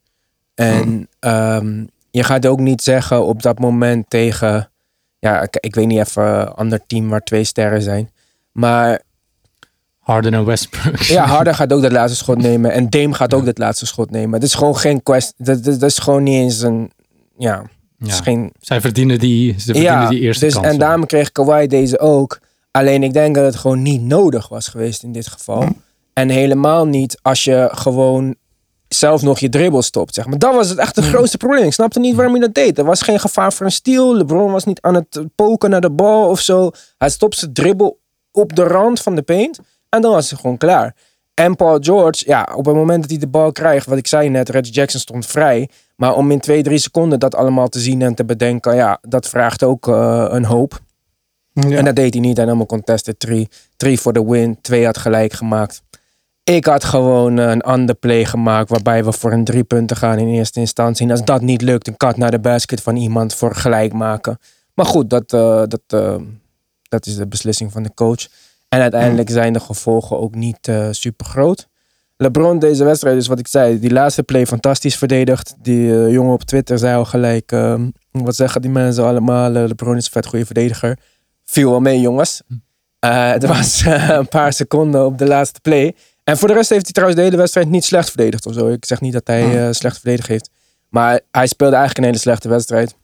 En 0.55 1.07
ehm, 1.19 1.83
je 2.11 2.23
gaat 2.23 2.45
ook 2.45 2.59
niet 2.59 2.81
zeggen 2.81 3.25
op 3.25 3.41
dat 3.41 3.59
moment 3.59 4.05
tegen... 4.09 4.71
Ja, 5.23 5.41
ik, 5.41 5.57
ik 5.59 5.75
weet 5.75 5.87
niet 5.87 5.99
even 5.99 6.23
een 6.23 6.47
ander 6.47 6.85
team 6.87 7.09
waar 7.09 7.23
twee 7.23 7.43
sterren 7.43 7.81
zijn. 7.81 8.09
Maar 8.51 9.01
Harden 9.99 10.33
en 10.33 10.45
Westbrook. 10.45 10.97
ja, 10.97 11.25
Harden 11.35 11.55
gaat 11.55 11.73
ook 11.73 11.81
dat 11.81 11.91
laatste 11.91 12.17
schot 12.17 12.37
nemen. 12.37 12.71
En 12.71 12.89
Dame 12.89 13.13
gaat 13.13 13.33
ook 13.33 13.45
dat 13.45 13.57
laatste 13.57 13.85
schot 13.85 14.11
nemen. 14.11 14.33
Het 14.33 14.43
is 14.43 14.53
gewoon 14.53 14.77
geen 14.77 15.03
kwestie... 15.03 15.33
Dat, 15.37 15.63
dat, 15.63 15.79
dat 15.79 15.89
is 15.89 15.97
gewoon 15.97 16.23
niet 16.23 16.33
eens 16.33 16.61
een... 16.61 16.91
Ja, 17.37 17.63
Ja. 17.97 18.13
geen... 18.13 18.51
Zij 18.59 18.81
verdienen 18.81 19.19
die, 19.19 19.55
ze 19.59 19.65
verdienen 19.65 20.09
die 20.09 20.19
eerste 20.19 20.45
dus, 20.45 20.53
kans. 20.53 20.65
En 20.65 20.77
daarom 20.77 21.05
kreeg 21.05 21.31
Kawhi 21.31 21.67
deze 21.67 21.99
ook. 21.99 22.39
Alleen 22.71 23.03
ik 23.03 23.13
denk 23.13 23.35
dat 23.35 23.45
het 23.45 23.55
gewoon 23.55 23.81
niet 23.81 24.01
nodig 24.01 24.47
was 24.47 24.67
geweest 24.67 25.03
in 25.03 25.11
dit 25.11 25.27
geval. 25.27 25.67
En 26.13 26.29
helemaal 26.29 26.85
niet 26.85 27.19
als 27.21 27.43
je 27.43 27.69
gewoon 27.71 28.35
zelf 28.93 29.21
nog 29.21 29.39
je 29.39 29.49
dribbel 29.49 29.81
stopt. 29.81 30.13
Zeg 30.13 30.25
maar. 30.25 30.39
Dat 30.39 30.53
was 30.53 30.69
het 30.69 30.77
echt 30.77 30.95
het 30.95 31.05
grootste 31.05 31.37
probleem. 31.37 31.65
Ik 31.65 31.73
snapte 31.73 31.99
niet 31.99 32.15
waarom 32.15 32.33
hij 32.33 32.41
dat 32.41 32.53
deed. 32.53 32.77
Er 32.77 32.83
was 32.83 33.01
geen 33.01 33.19
gevaar 33.19 33.53
voor 33.53 33.65
een 33.65 33.71
steal. 33.71 34.15
LeBron 34.15 34.51
was 34.51 34.63
niet 34.63 34.81
aan 34.81 34.95
het 34.95 35.21
poken 35.35 35.69
naar 35.69 35.81
de 35.81 35.91
bal 35.91 36.29
of 36.29 36.39
zo. 36.39 36.71
Hij 36.97 37.09
stopt 37.09 37.37
zijn 37.37 37.53
dribbel 37.53 37.99
op 38.31 38.55
de 38.55 38.63
rand 38.63 39.01
van 39.01 39.15
de 39.15 39.21
paint. 39.21 39.59
En 39.89 40.01
dan 40.01 40.11
was 40.11 40.29
het 40.29 40.39
gewoon 40.39 40.57
klaar. 40.57 40.95
En 41.33 41.55
Paul 41.55 41.77
George, 41.79 42.23
ja, 42.25 42.49
op 42.55 42.65
het 42.65 42.75
moment 42.75 43.01
dat 43.01 43.09
hij 43.09 43.19
de 43.19 43.27
bal 43.27 43.51
krijgt, 43.51 43.85
wat 43.85 43.97
ik 43.97 44.07
zei 44.07 44.29
net, 44.29 44.49
Reggie 44.49 44.73
Jackson 44.73 44.99
stond 44.99 45.25
vrij. 45.25 45.69
Maar 45.95 46.15
om 46.15 46.31
in 46.31 46.39
twee, 46.39 46.63
drie 46.63 46.77
seconden 46.77 47.19
dat 47.19 47.35
allemaal 47.35 47.67
te 47.67 47.79
zien 47.79 48.01
en 48.01 48.15
te 48.15 48.25
bedenken, 48.25 48.75
ja, 48.75 48.97
dat 49.01 49.29
vraagt 49.29 49.63
ook 49.63 49.87
eh, 49.87 50.25
een 50.29 50.45
hoop. 50.45 50.81
Ja. 51.53 51.77
En 51.77 51.85
dat 51.85 51.95
deed 51.95 52.13
hij 52.13 52.21
niet. 52.21 52.37
En 52.37 52.43
helemaal 52.43 52.65
contested 52.65 53.19
drie. 53.19 53.49
Drie 53.77 53.99
voor 53.99 54.13
de 54.13 54.25
win. 54.25 54.57
Twee 54.61 54.85
had 54.85 54.97
gelijk 54.97 55.33
gemaakt. 55.33 55.81
Ik 56.43 56.65
had 56.65 56.83
gewoon 56.83 57.39
eh, 57.39 57.49
een 57.49 57.61
ander 57.61 57.95
play 57.95 58.25
gemaakt 58.25 58.69
waarbij 58.69 59.03
we 59.03 59.11
voor 59.11 59.31
een 59.31 59.43
drie 59.43 59.63
punten 59.63 59.97
gaan 59.97 60.17
in 60.17 60.27
eerste 60.27 60.59
instantie. 60.59 61.05
En 61.05 61.11
als 61.11 61.23
dat 61.23 61.41
niet 61.41 61.61
lukt, 61.61 61.87
een 61.87 61.97
kat 61.97 62.17
naar 62.17 62.31
de 62.31 62.39
basket 62.39 62.81
van 62.81 62.95
iemand 62.95 63.35
voor 63.35 63.55
gelijk 63.55 63.93
maken. 63.93 64.37
Maar 64.73 64.85
goed, 64.85 65.09
dat, 65.09 65.33
eh, 65.33 65.63
dat, 65.67 65.81
eh, 65.87 66.15
dat 66.81 67.05
is 67.05 67.15
de 67.15 67.27
beslissing 67.27 67.71
van 67.71 67.83
de 67.83 67.93
coach. 67.93 68.27
En 68.69 68.81
uiteindelijk 68.81 69.29
zijn 69.29 69.53
de 69.53 69.59
gevolgen 69.59 70.19
ook 70.19 70.35
niet 70.35 70.71
super 70.91 71.25
groot. 71.25 71.67
LeBron 72.17 72.59
deze 72.59 72.83
wedstrijd, 72.83 73.15
dus 73.15 73.27
wat 73.27 73.39
ik 73.39 73.47
zei, 73.47 73.79
die 73.79 73.91
laatste 73.91 74.23
play 74.23 74.45
fantastisch 74.45 74.97
verdedigd. 74.97 75.55
Die 75.61 76.09
jongen 76.09 76.33
op 76.33 76.43
Twitter 76.43 76.77
zei 76.77 76.95
al 76.95 77.05
gelijk, 77.05 77.51
eh, 77.51 77.81
wat 78.11 78.35
zeggen 78.35 78.61
die 78.61 78.71
mensen 78.71 79.03
allemaal? 79.03 79.49
LeBron 79.49 79.97
is 79.97 80.05
een 80.05 80.11
vet 80.11 80.25
goede 80.25 80.45
verdediger. 80.45 80.97
Viel 81.43 81.69
wel 81.69 81.79
mee, 81.79 81.99
jongens. 81.99 82.41
Eh, 82.99 83.31
het 83.31 83.45
was 83.45 83.83
een 84.19 84.27
paar 84.27 84.53
seconden 84.53 85.05
op 85.05 85.17
de 85.17 85.27
laatste 85.27 85.59
play. 85.61 85.95
En 86.23 86.37
voor 86.37 86.47
de 86.47 86.53
rest 86.53 86.69
heeft 86.69 86.83
hij 86.83 86.91
trouwens 86.91 87.19
de 87.19 87.25
hele 87.25 87.37
wedstrijd 87.37 87.69
niet 87.69 87.83
slecht 87.85 88.07
verdedigd 88.09 88.45
of 88.45 88.53
zo. 88.53 88.69
Ik 88.69 88.85
zeg 88.85 89.01
niet 89.01 89.13
dat 89.13 89.27
hij 89.27 89.41
Hmm. 89.43 89.55
eh, 89.57 89.67
slecht 89.71 89.99
verdedigd 89.99 90.27
heeft. 90.27 90.49
Maar 90.89 91.19
hij 91.31 91.47
speelde 91.47 91.75
eigenlijk 91.75 91.97
een 92.05 92.11
hele 92.13 92.23
slechte 92.25 92.49
wedstrijd. 92.49 92.95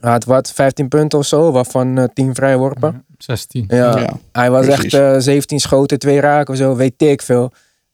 Hij 0.00 0.10
had 0.10 0.24
wat, 0.24 0.52
15 0.52 0.88
punten 0.88 1.18
of 1.18 1.26
zo, 1.26 1.52
waarvan 1.52 1.98
eh 1.98 2.04
10 2.14 2.34
vrijworpen. 2.34 3.04
16. 3.18 3.64
Ja, 3.68 3.98
Ja, 3.98 4.18
hij 4.32 4.50
was 4.50 4.66
precies. 4.66 4.92
echt 4.92 4.94
eh 4.94 5.14
17 5.18 5.60
schoten, 5.60 5.98
2 5.98 6.20
raken 6.20 6.52
of 6.52 6.58
zo, 6.60 6.76
weet 6.76 7.02
ik 7.02 7.22
veel. 7.22 7.52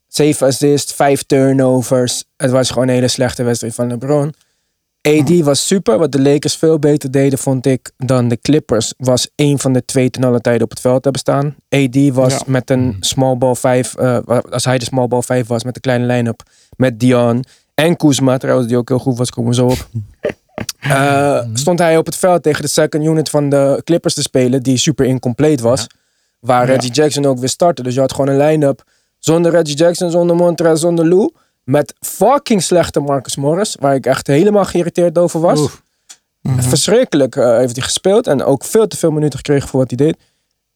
7 0.09 0.47
assists, 0.47 0.93
5 0.93 1.23
turnovers. 1.23 2.25
Het 2.37 2.51
was 2.51 2.71
gewoon 2.71 2.89
een 2.89 2.95
hele 2.95 3.09
slechte 3.09 3.43
wedstrijd 3.43 3.75
van 3.75 3.89
LeBron. 3.89 4.35
AD 5.07 5.41
was 5.41 5.67
super. 5.67 5.99
Wat 5.99 6.13
de 6.13 6.21
Lakers 6.23 6.55
veel 6.57 6.79
beter 6.79 7.11
deden, 7.11 7.39
vond 7.39 7.67
ik, 7.67 7.91
dan 7.97 8.29
de 8.29 8.39
Clippers. 8.41 8.95
Was 8.97 9.29
één 9.35 9.59
van 9.59 9.73
de 9.73 9.85
twee 9.85 10.11
ten 10.11 10.25
alle 10.25 10.41
tijden 10.41 10.63
op 10.63 10.71
het 10.71 10.81
veld 10.81 11.03
hebben 11.05 11.21
staan. 11.21 11.57
AD 11.69 11.97
was 12.13 12.33
Ja. 12.33 12.41
met 12.47 12.71
een 12.71 12.97
small 13.01 13.37
ball 13.39 13.55
5. 13.55 13.97
als 14.51 14.65
hij 14.65 14.79
de 14.79 14.85
small 14.85 15.09
ball 15.09 15.23
5 15.23 15.47
was 15.47 15.65
met 15.65 15.75
de 15.75 15.81
kleine 15.81 16.07
line-up. 16.07 16.43
Met 16.77 17.01
Dion 17.01 17.45
en 17.75 17.97
Kuzma, 17.97 18.37
trouwens, 18.37 18.69
die 18.69 18.77
ook 18.77 18.89
heel 18.89 18.99
goed 18.99 19.19
was, 19.19 19.31
komen 19.31 19.51
we 19.51 19.57
zo 19.57 19.67
op. 19.67 19.87
Eh, 20.81 21.41
stond 21.53 21.79
hij 21.79 21.97
op 21.97 22.07
het 22.07 22.17
veld 22.17 22.43
tegen 22.43 22.63
de 22.63 22.69
second 22.69 23.05
unit 23.05 23.31
van 23.31 23.49
de 23.49 23.81
Clippers 23.85 24.15
te 24.15 24.23
spelen, 24.23 24.63
die 24.63 24.77
super 24.77 25.07
incompleet 25.07 25.61
was. 25.61 25.87
Waar 26.41 26.67
Ja. 26.67 26.73
Reggie 26.73 26.91
Jackson 26.93 27.25
ook 27.25 27.39
weer 27.39 27.49
startte. 27.49 27.83
Dus 27.83 27.95
je 27.95 28.01
had 28.01 28.13
gewoon 28.13 28.29
een 28.35 28.47
line-up 28.47 28.83
zonder 29.19 29.51
Reggie 29.53 29.77
Jackson, 29.77 30.11
zonder 30.11 30.37
Montrez, 30.37 30.81
zonder 30.81 31.09
Lou. 31.09 31.31
Met 31.67 31.95
fucking 32.01 32.63
slechte 32.63 33.01
Marcus 33.01 33.37
Morris, 33.37 33.77
waar 33.81 33.95
ik 33.95 34.07
echt 34.07 34.27
helemaal 34.27 34.65
geïrriteerd 34.65 35.19
over 35.19 35.41
was. 35.41 35.61
Oeh. 35.61 35.71
Verschrikkelijk 36.59 37.37
eh, 37.37 37.57
heeft 37.57 37.77
hij 37.77 37.85
gespeeld 37.85 38.27
en 38.27 38.43
ook 38.43 38.65
veel 38.65 38.89
te 38.89 38.97
veel 38.97 39.11
minuten 39.11 39.39
gekregen 39.39 39.69
voor 39.69 39.81
wat 39.81 39.91
hij 39.91 40.07
deed. 40.07 40.17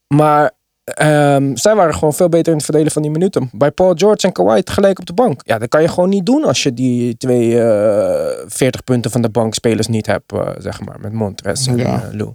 Maar 0.07 0.51
ehm, 0.85 1.57
zij 1.57 1.75
waren 1.75 1.95
gewoon 1.95 2.15
veel 2.15 2.29
beter 2.29 2.49
in 2.49 2.57
het 2.57 2.65
verdelen 2.65 2.93
van 2.93 3.03
die 3.03 3.11
minuten. 3.11 3.49
Bij 3.53 3.71
Paul 3.71 3.95
George 3.97 4.27
en 4.27 4.33
Kawhi 4.33 4.63
tegelijk 4.63 4.99
op 4.99 5.07
de 5.07 5.13
bank. 5.13 5.41
Ja, 5.45 5.59
dat 5.59 5.69
kan 5.69 5.83
je 5.83 5.89
gewoon 5.89 6.09
niet 6.09 6.27
doen 6.27 6.45
als 6.45 6.63
je 6.63 6.75
die 6.75 7.17
twee 7.17 7.61
eh 7.63 8.45
40 8.47 8.85
punten 8.85 9.11
van 9.11 9.23
de 9.23 9.29
bankspelers 9.29 9.87
niet 9.87 10.07
hebt, 10.07 10.33
eh, 10.33 10.49
zeg 10.59 10.81
maar, 10.81 11.01
met 11.01 11.13
Montrez 11.13 11.67
en 11.67 11.77
Ja. 11.77 12.11
Lou. 12.13 12.35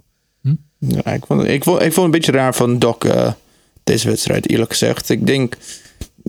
Ja, 0.78 1.12
ik, 1.12 1.26
vond, 1.26 1.44
ik, 1.44 1.64
vond, 1.64 1.82
ik 1.82 1.92
vond 1.92 1.96
het 1.96 2.04
een 2.04 2.10
beetje 2.10 2.32
raar 2.32 2.54
van 2.54 2.78
Doc 2.78 2.96
deze 3.84 4.08
wedstrijd, 4.08 4.48
eerlijk 4.48 4.70
gezegd. 4.70 5.08
Ik 5.08 5.26
denk, 5.26 5.56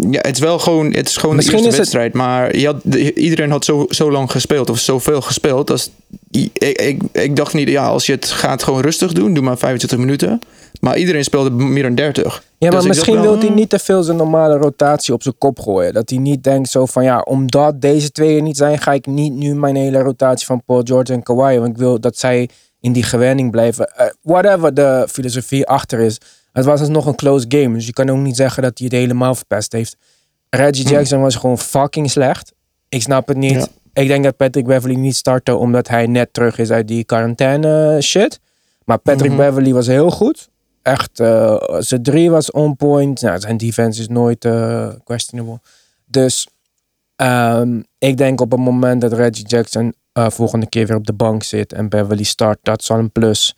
ja, 0.10 0.20
het 0.22 0.36
is 0.36 0.39
wel 0.39 0.60
gewoon, 0.60 0.94
het 0.94 1.08
is 1.08 1.18
gewoon 1.18 1.36
Misschien 1.36 1.58
de 1.58 1.63
eerste 1.66 1.82
het- 1.82 1.92
wedstrijd, 1.94 2.13
maar 2.13 2.58
je 2.58 2.66
had, 2.66 2.75
de- 2.84 3.13
iedereen 3.13 3.51
had 3.51 3.66
zo, 3.66 3.86
zo 3.89 4.12
lang 4.12 4.32
gespeeld 4.32 4.70
of 4.70 4.80
zoveel 4.80 5.22
gespeeld. 5.22 5.72
Als, 5.72 5.89
ik, 6.32 6.50
ik, 6.77 7.01
ik 7.12 7.36
dacht 7.36 7.54
niet, 7.54 7.70
ja, 7.70 7.88
als 7.88 8.06
je 8.06 8.12
het 8.12 8.25
gaat 8.25 8.63
gewoon 8.63 8.82
rustig 8.82 9.13
doen, 9.13 9.34
doe 9.34 9.44
maar 9.44 9.58
25 9.58 10.00
minuten. 10.00 10.39
Maar 10.80 10.98
iedereen 10.98 11.24
speelde 11.24 11.50
meer 11.50 11.84
dan 11.84 11.96
30. 11.96 12.24
Ja, 12.24 12.32
maar 12.34 12.44
Dus 12.60 12.70
dacht 12.72 12.86
misschien 12.88 13.22
wil 13.22 13.39
hij 13.39 13.50
niet 13.50 13.70
te 13.70 13.80
veel 13.80 14.04
zijn 14.04 14.18
normale 14.18 14.58
rotatie 14.58 15.13
op 15.13 15.22
zijn 15.24 15.38
kop 15.38 15.60
gooien. 15.60 15.94
Dat 15.94 16.10
hij 16.10 16.20
niet 16.20 16.44
denkt 16.44 16.70
zo 16.70 16.86
van 16.86 17.04
ja, 17.04 17.20
omdat 17.22 17.82
deze 17.82 18.12
twee 18.12 18.36
er 18.36 18.42
niet 18.42 18.58
zijn, 18.58 18.80
ga 18.80 18.94
ik 18.94 19.06
niet 19.06 19.34
nu 19.34 19.56
mijn 19.56 19.75
hele 19.75 20.00
rotatie 20.00 20.46
van 20.46 20.63
Paul 20.66 20.82
George 20.84 21.13
en 21.13 21.24
Kawhi. 21.24 21.58
Want 21.58 21.70
ik 21.70 21.77
wil 21.77 22.00
dat 22.00 22.18
zij 22.18 22.50
in 22.82 22.92
die 22.94 23.04
gewenning 23.04 23.51
blijven. 23.51 23.88
Eh, 23.96 24.08
whatever 24.22 24.74
de 24.74 25.08
filosofie 25.12 25.68
achter 25.68 26.00
is. 26.00 26.18
Het 26.58 26.66
was 26.66 26.80
alsnog 26.80 27.06
een 27.06 27.16
close 27.16 27.46
game. 27.50 27.74
Dus 27.74 27.86
je 27.86 27.94
kan 27.94 28.10
ook 28.10 28.18
niet 28.18 28.36
zeggen 28.36 28.64
dat 28.64 28.78
hij 28.78 28.88
het 28.88 28.98
helemaal 28.98 29.36
verpest 29.36 29.72
heeft. 29.72 29.98
Reggie 30.50 30.88
Jackson 30.88 31.22
was 31.22 31.36
gewoon 31.36 31.58
fucking 31.58 32.12
slecht. 32.12 32.54
Ik 32.90 33.02
snap 33.02 33.28
het 33.28 33.38
niet. 33.38 33.52
Ja. 33.54 33.68
Ik 33.94 34.08
denk 34.08 34.24
dat 34.24 34.38
Patrick 34.38 34.66
Beverly 34.66 34.96
niet 34.96 35.16
startte 35.16 35.56
omdat 35.56 35.88
hij 35.88 36.08
net 36.08 36.34
terug 36.34 36.58
is 36.58 36.72
uit 36.72 36.88
die 36.88 37.04
quarantaine 37.04 37.98
shit. 38.02 38.40
Maar 38.86 38.98
Patrick 38.98 39.32
Mhm. 39.32 39.40
Beverly 39.40 39.74
was 39.74 39.88
heel 39.88 40.10
goed. 40.10 40.50
Echt, 40.82 41.20
eh, 41.20 41.56
zijn 41.80 42.04
drie 42.04 42.32
was 42.32 42.52
on 42.52 42.76
point. 42.76 43.22
Nou, 43.22 43.40
zijn 43.40 43.58
defense 43.58 44.02
is 44.02 44.08
nooit 44.08 44.46
eh, 44.46 44.90
questionable. 45.04 45.60
Dus 46.06 46.48
ehm, 47.16 47.82
ik 47.98 48.18
denk 48.18 48.42
op 48.42 48.52
het 48.52 48.60
moment 48.60 49.02
dat 49.02 49.14
Reggie 49.14 49.48
Jackson 49.48 49.94
eh, 50.12 50.30
volgende 50.30 50.70
keer 50.70 50.88
weer 50.88 50.98
op 50.98 51.06
de 51.06 51.14
bank 51.14 51.44
zit 51.44 51.74
en 51.74 51.90
Beverly 51.90 52.24
start, 52.24 52.58
dat 52.62 52.82
is 52.82 52.92
al 52.92 53.00
een 53.00 53.12
plus. 53.12 53.56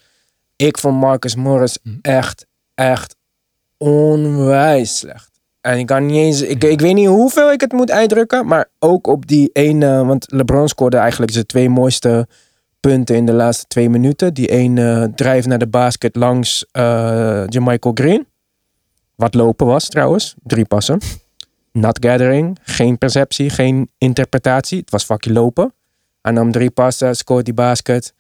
Ik 0.55 0.77
vond 0.77 0.99
Marcus 0.99 1.35
Morris 1.35 1.77
echt, 2.01 2.45
echt 2.79 3.15
onwijs 3.77 4.97
slecht. 4.97 5.31
En 5.61 5.77
ik 5.77 5.85
kan 5.85 6.05
niet 6.05 6.17
eens, 6.17 6.41
ik, 6.41 6.63
ik 6.63 6.79
weet 6.79 6.93
niet 6.93 7.07
hoeveel 7.07 7.51
ik 7.51 7.61
het 7.61 7.71
moet 7.71 7.91
uitdrukken, 7.91 8.45
maar 8.45 8.69
ook 8.79 9.07
op 9.07 9.27
die 9.27 9.49
ene, 9.53 10.05
want 10.05 10.31
LeBron 10.31 10.67
scoorde 10.67 10.97
eigenlijk 10.97 11.31
zijn 11.31 11.45
twee 11.45 11.69
mooiste 11.69 12.27
punten 12.79 13.15
in 13.15 13.25
de 13.25 13.33
laatste 13.33 13.65
twee 13.67 13.89
minuten. 13.89 14.33
Die 14.33 14.47
ene 14.47 15.11
drive 15.15 15.47
naar 15.47 15.57
de 15.57 15.67
basket 15.67 16.15
langs 16.15 16.65
Jermichael 17.45 17.93
Green. 17.93 18.27
Wat 19.15 19.33
lopen 19.33 19.65
was 19.65 19.89
trouwens, 19.89 20.35
drie 20.43 20.65
passen. 20.65 20.99
Not 21.71 22.05
gathering, 22.05 22.57
geen 22.63 22.97
perceptie, 22.97 23.49
geen 23.49 23.89
interpretatie. 23.97 24.79
Het 24.79 24.91
was 24.91 25.05
vakje 25.05 25.31
lopen. 25.31 25.73
Hij 26.21 26.31
nam 26.31 26.51
drie 26.51 26.71
passen, 26.71 27.15
scoort 27.15 27.45
die 27.45 27.53
basket. 27.53 28.13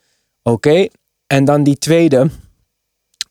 Oké. 0.43 0.87
En 1.27 1.45
dan 1.45 1.63
die 1.63 1.77
tweede. 1.77 2.29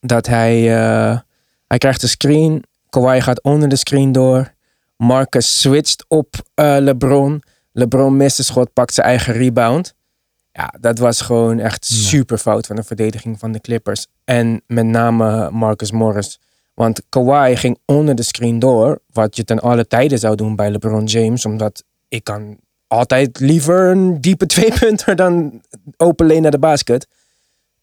Dat 0.00 0.26
hij, 0.26 0.76
eh, 0.76 1.19
hij 1.67 1.78
krijgt 1.78 2.02
een 2.02 2.09
screen. 2.09 2.64
Kawhi 2.88 3.21
gaat 3.21 3.43
onder 3.43 3.69
de 3.69 3.76
screen 3.76 4.12
door. 4.12 4.52
Marcus 4.97 5.61
switcht 5.61 6.05
op 6.09 6.35
eh, 6.55 6.76
LeBron. 6.78 7.43
LeBron 7.73 8.17
mist 8.17 8.37
de 8.37 8.43
schot, 8.43 8.73
pakt 8.73 8.95
zijn 8.95 9.07
eigen 9.07 9.33
rebound. 9.33 9.95
Ja, 10.52 10.75
dat 10.81 10.99
was 10.99 11.21
gewoon 11.21 11.59
echt 11.59 11.85
super 11.85 12.38
fout 12.38 12.67
van 12.67 12.76
de 12.76 12.83
verdediging 12.83 13.38
van 13.38 13.52
de 13.52 13.61
Clippers. 13.61 14.07
En 14.25 14.62
met 14.67 14.87
name 14.87 15.50
Marcus 15.50 15.93
Morris. 15.93 16.40
Want 16.75 17.02
Kawhi 17.09 17.57
ging 17.57 17.78
onder 17.85 18.14
de 18.14 18.23
screen 18.23 18.59
door. 18.59 19.00
Wat 19.12 19.37
je 19.37 19.45
ten 19.45 19.61
alle 19.61 19.87
tijden 19.87 20.19
zou 20.19 20.37
doen 20.37 20.57
bij 20.57 20.71
LeBron 20.71 21.05
James. 21.05 21.45
Omdat 21.45 21.85
ik 22.09 22.25
kan 22.25 22.59
altijd 22.87 23.40
liever 23.40 23.90
een 23.90 24.21
diepe 24.21 24.47
tweepunter 24.57 25.17
dan 25.17 25.62
open 25.97 26.26
lane 26.26 26.40
naar 26.40 26.50
de 26.50 26.59
basket. 26.59 27.07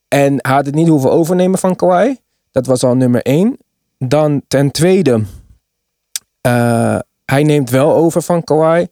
En 0.07 0.33
hij 0.41 0.53
had 0.53 0.65
het 0.65 0.75
niet 0.75 0.87
hoeven 0.87 1.11
overnemen 1.11 1.59
van 1.59 1.75
Kawhi. 1.75 2.15
Dat 2.51 2.65
was 2.65 2.83
al 2.83 2.95
nummer 2.95 3.21
één. 3.21 3.57
Dan 3.97 4.41
ten 4.47 4.71
tweede, 4.71 5.23
eh, 6.41 6.99
hij 7.25 7.43
neemt 7.43 7.69
wel 7.69 7.95
over 7.95 8.21
van 8.21 8.43
Kawhi. 8.43 8.87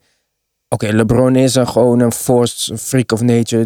Oké, 0.68 0.88
LeBron 0.88 1.36
is 1.36 1.56
een, 1.56 1.68
gewoon 1.68 2.00
een 2.00 2.12
force 2.12 2.78
freak 2.78 3.12
of 3.12 3.22
nature. 3.22 3.66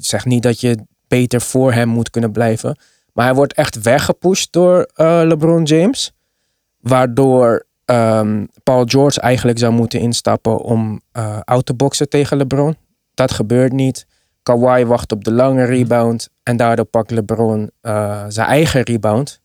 Zegt 0.00 0.24
niet 0.24 0.42
dat 0.42 0.60
je 0.60 0.78
beter 1.08 1.40
voor 1.40 1.72
hem 1.72 1.88
moet 1.88 2.10
kunnen 2.10 2.32
blijven. 2.32 2.78
Maar 3.12 3.24
hij 3.26 3.34
wordt 3.34 3.52
echt 3.52 3.82
weggepusht 3.82 4.52
door 4.52 4.90
eh, 4.94 5.20
LeBron 5.24 5.62
James. 5.62 6.12
Waardoor 6.80 7.66
ehm, 7.84 8.44
Paul 8.62 8.84
George 8.84 9.20
eigenlijk 9.20 9.58
zou 9.58 9.72
moeten 9.72 10.00
instappen 10.00 10.58
om 10.58 11.00
eh 11.12 11.38
out 11.44 11.66
te 11.66 11.74
boksen 11.74 12.08
tegen 12.08 12.36
LeBron. 12.36 12.76
Dat 13.14 13.32
gebeurt 13.32 13.72
niet. 13.72 14.06
Kawhi 14.48 14.84
wacht 14.84 15.12
op 15.12 15.24
de 15.24 15.32
lange 15.32 15.64
rebound. 15.64 16.28
En 16.42 16.56
daardoor 16.56 16.84
pakt 16.84 17.10
LeBron 17.10 17.70
eh, 17.80 18.24
zijn 18.28 18.46
eigen 18.46 18.82
rebound. 18.82 19.40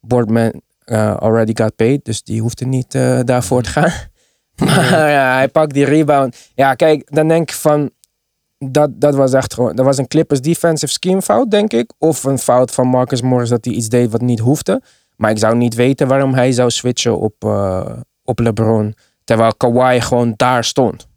Boardman 0.00 0.60
eh, 0.84 1.16
already 1.16 1.52
got 1.54 1.76
paid. 1.76 2.04
Dus 2.04 2.22
die 2.22 2.40
hoefde 2.40 2.66
niet 2.66 2.94
eh, 2.94 3.20
daarvoor 3.24 3.62
te 3.62 3.70
gaan. 3.70 3.92
maar 4.64 5.10
ja, 5.10 5.34
hij 5.34 5.48
pakt 5.48 5.74
die 5.74 5.84
rebound. 5.84 6.50
Ja, 6.54 6.74
kijk, 6.74 7.14
dan 7.14 7.28
denk 7.28 7.50
ik 7.50 7.56
van... 7.56 7.90
Dat, 8.58 9.00
dat 9.00 9.14
was 9.14 9.32
echt 9.32 9.54
gewoon... 9.54 9.76
Dat 9.76 9.84
was 9.84 9.98
een 9.98 10.08
Clippers 10.08 10.40
defensive 10.40 10.92
scheme 10.92 11.22
fout, 11.22 11.50
denk 11.50 11.72
ik. 11.72 11.92
Of 11.98 12.24
een 12.24 12.38
fout 12.38 12.70
van 12.70 12.86
Marcus 12.86 13.22
Morris 13.22 13.48
dat 13.48 13.64
hij 13.64 13.74
iets 13.74 13.88
deed 13.88 14.10
wat 14.10 14.20
niet 14.20 14.40
hoefde. 14.40 14.82
Maar 15.16 15.30
ik 15.30 15.38
zou 15.38 15.56
niet 15.56 15.74
weten 15.74 16.08
waarom 16.08 16.34
hij 16.34 16.52
zou 16.52 16.70
switchen 16.70 17.18
op, 17.18 17.34
eh, 17.38 17.92
op 18.24 18.38
LeBron. 18.38 18.94
Terwijl 19.24 19.54
Kawhi 19.54 20.00
gewoon 20.00 20.32
daar 20.36 20.64
stond. 20.64 21.08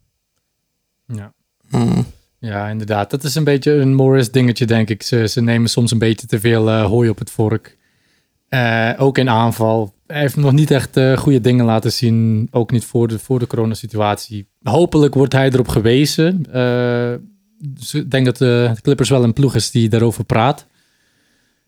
Ja. 1.05 1.33
Hmm. 1.69 2.05
Ja, 2.43 2.67
inderdaad. 2.67 3.09
Dat 3.09 3.23
is 3.23 3.35
een 3.35 3.43
beetje 3.43 3.71
een 3.71 3.93
Morris 3.93 4.31
dingetje, 4.31 4.65
denk 4.65 4.89
ik. 4.89 5.03
Ze, 5.03 5.27
ze 5.27 5.41
nemen 5.41 5.69
soms 5.69 5.91
een 5.91 5.97
beetje 5.97 6.27
te 6.27 6.39
veel 6.39 6.69
eh, 6.69 6.85
hooi 6.85 7.09
op 7.09 7.19
het 7.19 7.31
vork. 7.31 7.77
Eh, 8.49 8.91
ook 8.97 9.17
in 9.17 9.29
aanval. 9.29 9.93
Hij 10.07 10.19
heeft 10.19 10.35
nog 10.35 10.51
niet 10.51 10.71
echt 10.71 10.97
eh, 10.97 11.17
goede 11.17 11.41
dingen 11.41 11.65
laten 11.65 11.91
zien. 11.91 12.47
Ook 12.51 12.71
niet 12.71 12.85
voor 12.85 13.07
de, 13.07 13.19
voor 13.19 13.39
de 13.39 13.47
coronasituatie. 13.47 14.47
Hopelijk 14.63 15.13
wordt 15.13 15.33
hij 15.33 15.49
erop 15.49 15.67
gewezen. 15.67 16.43
Dus 17.57 17.93
ik 17.93 18.11
denk 18.11 18.25
dat 18.25 18.37
de 18.37 18.71
Clippers 18.81 19.09
wel 19.09 19.23
een 19.23 19.33
ploeg 19.33 19.55
is 19.55 19.71
die 19.71 19.89
daarover 19.89 20.23
praat. 20.23 20.67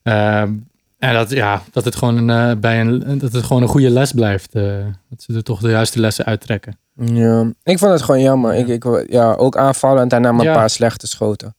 Ehm, 0.03 0.53
en 0.99 1.13
dat, 1.13 1.29
ja, 1.29 1.63
dat, 1.71 1.85
het 1.85 1.95
gewoon 1.95 2.29
een, 2.29 2.59
bij 2.59 2.81
een, 2.81 3.17
dat 3.19 3.33
het 3.33 3.43
gewoon 3.43 3.61
een 3.61 3.67
goede 3.67 3.89
les 3.89 4.11
blijft. 4.11 4.53
dat 4.53 5.17
ze 5.17 5.33
er 5.33 5.43
toch 5.43 5.59
de 5.59 5.69
juiste 5.69 5.99
lessen 5.99 6.25
uittrekken. 6.25 6.77
Ja, 6.95 7.51
ik 7.63 7.79
vond 7.79 7.91
het 7.91 8.01
gewoon 8.01 8.21
jammer. 8.21 8.53
Ik, 8.53 8.67
ik, 8.67 9.05
ja, 9.11 9.33
ook 9.33 9.57
aanvallen 9.57 10.01
en 10.01 10.07
daarna 10.07 10.31
maar 10.31 10.45
Ja. 10.45 10.51
een 10.51 10.57
paar 10.57 10.69
slechte 10.69 11.07
schoten. 11.07 11.55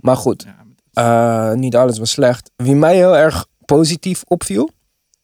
Maar 0.00 0.16
goed, 0.16 0.46
Ja, 0.90 1.50
eh, 1.50 1.56
niet 1.56 1.76
alles 1.76 1.98
was 1.98 2.10
slecht. 2.10 2.50
Wie 2.56 2.74
mij 2.74 2.94
heel 2.96 3.16
erg 3.16 3.46
positief 3.64 4.22
opviel, 4.26 4.70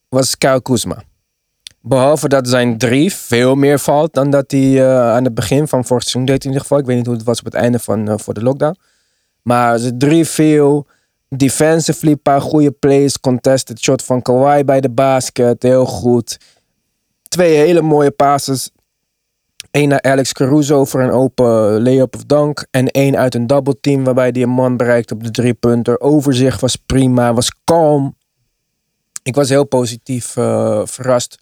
was 0.09 0.38
Kyle 0.38 0.62
Kuzma. 0.62 1.02
Behalve 1.83 2.29
dat 2.29 2.49
zijn 2.49 2.79
drie 2.79 3.14
veel 3.14 3.55
meer 3.55 3.79
valt 3.79 4.14
dan 4.14 4.31
dat 4.31 4.50
hij 4.50 4.81
eh, 4.85 5.11
aan 5.12 5.25
het 5.25 5.35
begin 5.35 5.69
van 5.69 5.85
vorig 5.85 6.02
seizoen 6.02 6.25
deed 6.25 6.40
in 6.40 6.47
ieder 6.47 6.62
geval. 6.62 6.79
Ik 6.79 6.87
weet 6.87 6.97
niet 6.97 7.07
hoe 7.07 7.14
het 7.14 7.25
was 7.25 7.38
op 7.38 7.45
het 7.45 7.55
einde 7.55 7.79
van 7.79 8.09
eh, 8.09 8.19
voor 8.19 8.35
de 8.35 8.43
lockdown. 8.43 8.76
Maar 9.43 9.79
zijn 9.79 9.99
drie 9.99 10.25
veel. 10.25 10.87
Defensively 11.29 12.12
een 12.12 12.23
paar 12.23 12.40
goede 12.40 12.71
plays. 12.71 13.21
Contested 13.21 13.81
shot 13.81 14.02
van 14.02 14.23
Kawhi 14.23 14.64
bij 14.64 14.81
de 14.81 14.90
basket. 14.90 15.62
Heel 15.62 15.87
goed. 15.87 16.38
Twee 17.29 17.57
hele 17.57 17.81
mooie 17.83 18.11
passes. 18.11 18.71
Eén 19.71 19.89
naar 19.89 20.03
Alex 20.03 20.33
Caruso 20.33 20.85
voor 20.85 21.00
een 21.00 21.11
open 21.11 21.83
layup 21.83 22.15
of 22.15 22.25
dunk. 22.25 22.67
En 22.71 22.87
één 22.89 23.17
uit 23.17 23.35
een 23.35 23.47
double 23.47 23.81
team 23.81 24.05
waarbij 24.05 24.29
hij 24.33 24.43
een 24.43 24.49
man 24.49 24.77
bereikt 24.77 25.12
op 25.12 25.23
de 25.23 25.31
drie 25.31 25.55
punter. 25.55 26.00
Overzicht 26.00 26.61
was 26.61 26.77
prima, 26.77 27.35
was 27.35 27.53
kalm. 27.65 28.17
Ik 29.23 29.35
was 29.35 29.49
heel 29.49 29.67
positief 29.67 30.37
eh, 30.37 30.81
verrast 30.85 31.39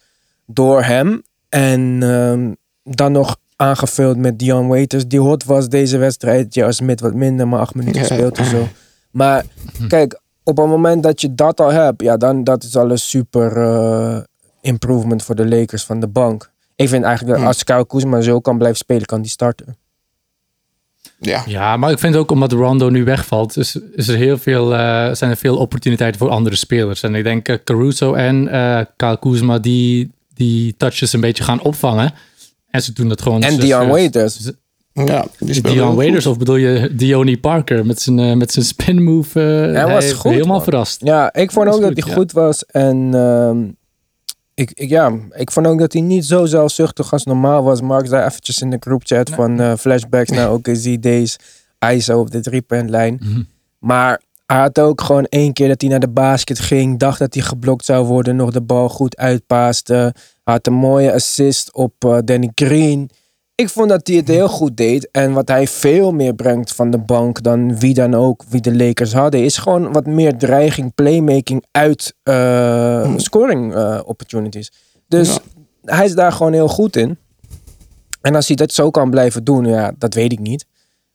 door 0.47 0.83
hem. 0.83 1.23
En 1.49 1.99
ehm, 2.03 2.53
dan 2.83 3.13
nog 3.13 3.37
aangevuld 3.57 4.17
met 4.17 4.39
Dion 4.39 4.69
Waiters, 4.69 5.07
die 5.07 5.21
hot 5.21 5.45
was 5.45 5.69
deze 5.69 5.99
wedstrijd. 5.99 6.55
J.R. 6.55 6.73
Smith 6.73 7.01
wat 7.01 7.15
minder, 7.15 7.49
maar 7.49 7.61
acht 7.61 7.75
minuten 7.75 8.01
Ja. 8.01 8.07
gespeeld 8.07 8.39
of 8.39 8.47
zo. 8.47 8.67
Maar 9.11 9.45
kijk, 9.89 10.21
op 10.45 10.57
het 10.57 10.67
moment 10.67 11.03
dat 11.03 11.21
je 11.21 11.35
dat 11.35 11.61
al 11.61 11.73
hebt, 11.73 12.03
ja, 12.03 12.17
dan 12.17 12.45
dat 12.45 12.63
is 12.63 12.77
al 12.77 12.91
een 12.91 12.99
super 12.99 13.57
eh, 13.57 14.19
improvement 14.61 15.23
voor 15.23 15.35
de 15.35 15.47
Lakers 15.49 15.85
van 15.85 16.01
de 16.01 16.07
bank. 16.09 16.51
Ik 16.79 16.89
vind 16.89 17.05
eigenlijk 17.05 17.27
dat 17.29 17.37
Hmm. 17.37 17.47
als 17.47 17.65
Kyle 17.65 17.87
Kuzma 17.87 18.21
zo 18.21 18.41
kan 18.41 18.57
blijven 18.59 18.79
spelen, 18.79 19.07
kan 19.07 19.21
die 19.23 19.31
starten. 19.31 19.77
Ja. 21.21 21.43
Ja, 21.47 21.77
maar 21.77 21.91
ik 21.91 21.99
vind 21.99 22.17
ook 22.17 22.31
omdat 22.31 22.53
Rondo 22.53 22.89
nu 22.89 23.05
wegvalt, 23.05 23.57
is, 23.57 23.79
is 23.95 24.09
er 24.09 24.17
heel 24.17 24.39
veel, 24.39 24.75
eh, 24.75 25.15
zijn 25.15 25.31
er 25.31 25.37
veel 25.37 25.57
opportuniteiten 25.57 26.21
voor 26.21 26.29
andere 26.31 26.57
spelers. 26.57 27.03
En 27.03 27.15
ik 27.15 27.25
denk 27.25 27.49
eh, 27.49 27.57
Caruso 27.65 28.15
en 28.15 28.49
eh 28.49 28.81
Kyle 28.97 29.19
Kuzma 29.19 29.59
die 29.59 30.11
die 30.35 30.75
touches 30.77 31.13
een 31.13 31.21
beetje 31.21 31.45
gaan 31.45 31.61
opvangen. 31.63 32.13
En 32.71 32.83
ze 32.83 32.93
doen 32.93 33.09
dat 33.09 33.23
gewoon. 33.23 33.43
En 33.43 33.57
Dion 33.59 33.89
Waiters. 33.89 34.51
ja 34.93 35.27
die 35.39 35.61
Dion 35.63 35.95
Waiters, 35.97 36.27
of 36.27 36.39
bedoel 36.39 36.57
je 36.57 36.95
Diony 36.95 37.37
Parker 37.37 37.87
met 37.87 38.01
zijn, 38.01 38.19
eh, 38.19 38.35
met 38.35 38.53
zijn 38.53 38.65
spin 38.65 39.03
move? 39.03 39.41
eh, 39.41 39.73
Hij 39.85 39.87
was 39.95 40.13
goed, 40.13 40.31
Helemaal 40.33 40.55
man. 40.55 40.63
verrast. 40.65 41.01
Ja, 41.05 41.33
ik 41.35 41.51
vond 41.51 41.67
Dat 41.67 41.75
ook 41.75 41.81
goed, 41.85 41.95
dat 41.95 42.05
hij 42.05 42.13
ja. 42.13 42.19
goed 42.21 42.33
was. 42.33 42.67
En 42.67 43.11
ehm, 43.15 43.59
ik, 44.59 44.71
ik, 44.75 44.88
ja, 44.88 45.12
ik 45.31 45.50
vond 45.50 45.67
ook 45.67 45.79
dat 45.79 45.93
hij 45.93 46.03
niet 46.03 46.25
zo 46.25 46.47
zelfzuchtig 46.47 47.12
als 47.12 47.25
normaal 47.25 47.62
was. 47.62 47.81
Mark 47.81 48.07
zei 48.07 48.25
eventjes 48.25 48.61
in 48.61 48.71
de 48.71 48.77
groupchat 48.81 49.31
van 49.31 49.61
eh, 49.61 49.77
flashbacks 49.77 50.31
naar 50.31 50.53
OKC 50.53 51.03
Days. 51.03 51.37
ISO 51.93 52.21
op 52.21 52.31
de 52.31 52.41
driepuntlijn. 52.41 53.19
Mhm. 53.23 53.43
Maar 53.79 54.21
hij 54.47 54.59
had 54.59 54.79
ook 54.79 55.00
gewoon 55.00 55.25
één 55.25 55.53
keer 55.53 55.69
dat 55.69 55.81
hij 55.81 55.91
naar 55.91 56.00
de 56.00 56.09
basket 56.09 56.59
ging. 56.59 56.99
Dacht 56.99 57.19
dat 57.19 57.35
hij 57.35 57.43
geblokt 57.43 57.85
zou 57.85 58.07
worden. 58.07 58.37
Nog 58.37 58.50
de 58.50 58.61
bal 58.61 58.88
goed 58.88 59.17
uitpaaste. 59.17 59.95
Hij 60.45 60.55
had 60.55 60.67
een 60.67 60.73
mooie 60.73 61.12
assist 61.12 61.75
op 61.75 61.93
eh, 61.99 62.19
Danny 62.25 62.50
Green. 62.55 63.11
Ik 63.61 63.69
vond 63.69 63.88
dat 63.88 64.07
hij 64.07 64.17
het 64.17 64.29
heel 64.29 64.49
goed 64.49 64.77
deed. 64.77 65.09
En 65.11 65.33
wat 65.33 65.49
hij 65.49 65.67
veel 65.67 66.12
meer 66.12 66.35
brengt 66.35 66.73
van 66.75 66.91
de 66.91 66.99
bank 66.99 67.43
dan 67.43 67.79
wie 67.79 67.95
dan 67.95 68.15
ook, 68.15 68.45
wie 68.49 68.61
de 68.61 68.77
Lakers 68.77 69.12
hadden, 69.12 69.45
is 69.45 69.57
gewoon 69.57 69.93
wat 69.93 70.07
meer 70.07 70.37
dreiging, 70.37 70.95
playmaking 70.95 71.65
uit 71.71 72.15
eh, 72.23 73.12
scoring 73.17 73.75
eh, 73.75 74.00
opportunities. 74.05 74.73
Dus 75.09 75.29
Ja. 75.35 75.41
hij 75.95 76.05
is 76.05 76.15
daar 76.15 76.33
gewoon 76.33 76.53
heel 76.53 76.69
goed 76.69 76.97
in. 76.97 77.19
En 78.21 78.35
als 78.35 78.47
hij 78.47 78.57
dat 78.57 78.73
zo 78.73 78.91
kan 78.91 79.11
blijven 79.11 79.45
doen, 79.45 79.65
ja, 79.65 79.93
dat 79.99 80.15
weet 80.15 80.33
ik 80.33 80.38
niet. 80.38 80.67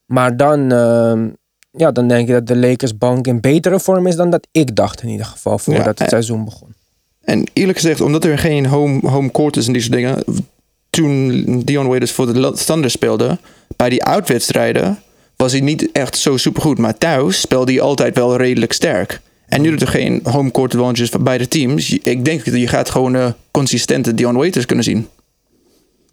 Maar 0.06 0.36
dan, 0.36 0.72
ehm, 0.72 1.28
ja, 1.70 1.92
dan 1.92 2.08
denk 2.08 2.28
ik 2.28 2.34
dat 2.34 2.46
de 2.46 2.56
Lakers 2.56 2.98
bank 2.98 3.26
in 3.26 3.40
betere 3.40 3.80
vorm 3.80 4.06
is 4.06 4.16
dan 4.16 4.30
dat 4.30 4.46
ik 4.52 4.76
dacht 4.76 5.02
in 5.02 5.08
ieder 5.08 5.26
geval 5.26 5.58
voordat 5.58 5.84
Ja, 5.84 5.90
het 5.90 6.00
en- 6.00 6.08
seizoen 6.08 6.44
begon. 6.44 6.74
En 7.20 7.44
eerlijk 7.52 7.78
gezegd, 7.78 8.00
omdat 8.00 8.24
er 8.24 8.38
geen 8.38 8.66
home, 8.66 9.08
home 9.08 9.30
court 9.30 9.56
is 9.56 9.66
en 9.66 9.72
die 9.72 9.82
soort 9.82 9.94
dingen. 9.94 10.24
Toen 10.94 11.62
Dion 11.64 11.86
Waiters 11.86 12.12
voor 12.12 12.32
de 12.32 12.52
Thunder 12.64 12.90
speelde, 12.90 13.38
bij 13.76 13.88
die 13.88 14.04
uitwedstrijden 14.04 14.98
was 15.36 15.52
hij 15.52 15.60
niet 15.60 15.92
echt 15.92 16.16
zo 16.18 16.36
supergoed. 16.36 16.78
Maar 16.78 16.98
thuis 16.98 17.40
speelde 17.40 17.72
hij 17.72 17.80
altijd 17.80 18.16
wel 18.16 18.36
redelijk 18.36 18.72
sterk. 18.72 19.20
En 19.46 19.60
nu 19.62 19.70
dat 19.70 19.80
er 19.80 19.88
geen 19.88 20.20
home 20.22 20.50
court 20.50 20.74
advantage 20.74 21.02
is 21.02 21.08
van 21.08 21.22
beide 21.24 21.48
teams, 21.48 21.90
ik 21.98 22.24
denk 22.24 22.44
dat 22.44 22.54
je 22.54 22.68
gaat 22.68 22.90
gewoon 22.90 23.14
een 23.14 23.34
consistente 23.50 24.14
Dion 24.14 24.36
Waiters 24.36 24.66
kunnen 24.66 24.84
zien. 24.84 25.08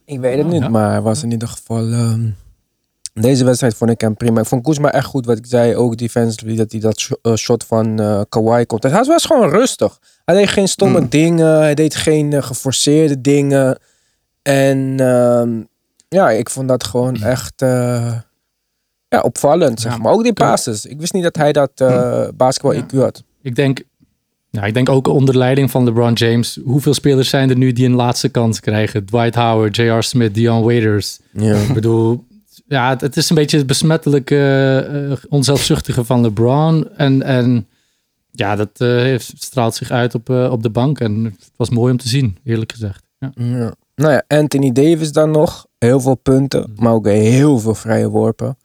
Ik 0.06 0.20
weet 0.20 0.38
het 0.38 0.48
niet, 0.48 0.62
ja. 0.62 0.70
maar 0.70 1.02
was 1.02 1.24
in 1.24 1.32
ieder 1.32 1.48
geval... 1.48 1.92
ehm, 1.92 2.22
deze 3.14 3.44
wedstrijd 3.46 3.76
vond 3.76 3.92
ik 3.92 4.02
hem 4.02 4.16
prima. 4.16 4.40
Ik 4.42 4.48
vond 4.48 4.64
Kuzma 4.64 4.92
echt 4.92 5.06
goed, 5.06 5.26
wat 5.26 5.38
ik 5.38 5.46
zei. 5.46 5.76
Ook 5.76 5.98
defensively, 5.98 6.56
dat 6.56 6.72
hij 6.72 6.82
dat 6.82 7.00
sh- 7.00 7.12
eh, 7.22 7.34
shot 7.36 7.64
van 7.64 8.00
eh 8.00 8.22
Kawhi 8.30 8.66
komt. 8.66 8.84
Hij 8.84 9.04
was 9.04 9.26
gewoon 9.26 9.50
rustig. 9.50 10.00
Hij 10.26 10.36
deed 10.36 10.48
geen 10.50 10.68
stomme 10.68 11.00
Mm. 11.00 11.10
dingen. 11.10 11.58
Hij 11.58 11.76
deed 11.76 11.96
geen 11.96 12.44
geforceerde 12.44 13.22
dingen. 13.22 13.78
En 14.42 15.00
ehm, 15.00 15.62
ja, 16.08 16.30
ik 16.30 16.50
vond 16.50 16.68
dat 16.68 16.84
gewoon 16.84 17.22
echt 17.22 17.62
eh, 17.62 18.14
ja, 19.08 19.20
opvallend, 19.22 19.80
zeg 19.80 19.98
maar. 19.98 20.12
Ook 20.12 20.24
die 20.24 20.34
passes. 20.34 20.86
Ik 20.86 21.00
wist 21.00 21.14
niet 21.14 21.24
dat 21.24 21.36
hij 21.36 21.52
dat 21.52 21.72
eh 21.76 22.28
basketbal 22.36 22.74
Ja. 22.74 22.84
IQ 22.84 22.98
had. 22.98 23.24
Ik 23.42 23.56
denk, 23.56 23.82
nou, 24.52 24.68
ik 24.68 24.74
denk 24.74 24.90
ook 24.90 25.08
onder 25.08 25.38
leiding 25.38 25.72
van 25.72 25.84
LeBron 25.84 26.14
James. 26.14 26.60
Hoeveel 26.64 26.94
spelers 26.94 27.30
zijn 27.30 27.50
er 27.50 27.58
nu 27.58 27.72
die 27.72 27.86
een 27.86 27.96
laatste 27.96 28.30
kans 28.30 28.60
krijgen? 28.60 29.06
Dwight 29.06 29.36
Howard, 29.36 29.76
J.R. 29.76 30.04
Smith, 30.04 30.34
Dion 30.34 30.64
Waiters. 30.64 31.20
Ja. 31.32 31.56
Ik 31.56 31.74
bedoel, 31.74 32.26
ja, 32.68 32.90
het, 32.90 33.02
het 33.02 33.18
is 33.18 33.30
een 33.30 33.36
beetje 33.36 33.58
het 33.58 33.68
besmettelijke, 33.68 34.38
eh, 35.10 35.18
onzelfzuchtige 35.30 36.06
van 36.06 36.22
LeBron. 36.22 36.90
En, 36.98 37.22
en 37.24 37.68
ja, 38.32 38.56
dat 38.56 38.70
eh, 38.78 38.88
heeft, 38.88 39.34
straalt 39.38 39.76
zich 39.76 39.92
uit 39.92 40.16
op, 40.16 40.30
eh, 40.30 40.52
op 40.52 40.64
de 40.64 40.70
bank. 40.70 41.00
En 41.00 41.24
het 41.24 41.52
was 41.56 41.70
mooi 41.70 41.92
om 41.92 41.98
te 41.98 42.08
zien, 42.08 42.38
eerlijk 42.44 42.72
gezegd. 42.72 43.04
Ja. 43.20 43.74
Nou 44.02 44.14
ja, 44.14 44.24
Anthony 44.28 44.72
Davis 44.72 45.12
dan 45.12 45.32
nog. 45.32 45.66
Heel 45.78 46.00
veel 46.00 46.16
punten, 46.16 46.74
maar 46.76 46.94
ook 46.94 47.06
heel 47.08 47.60
veel 47.60 47.76
vrije 47.76 48.10
worpen. 48.10 48.58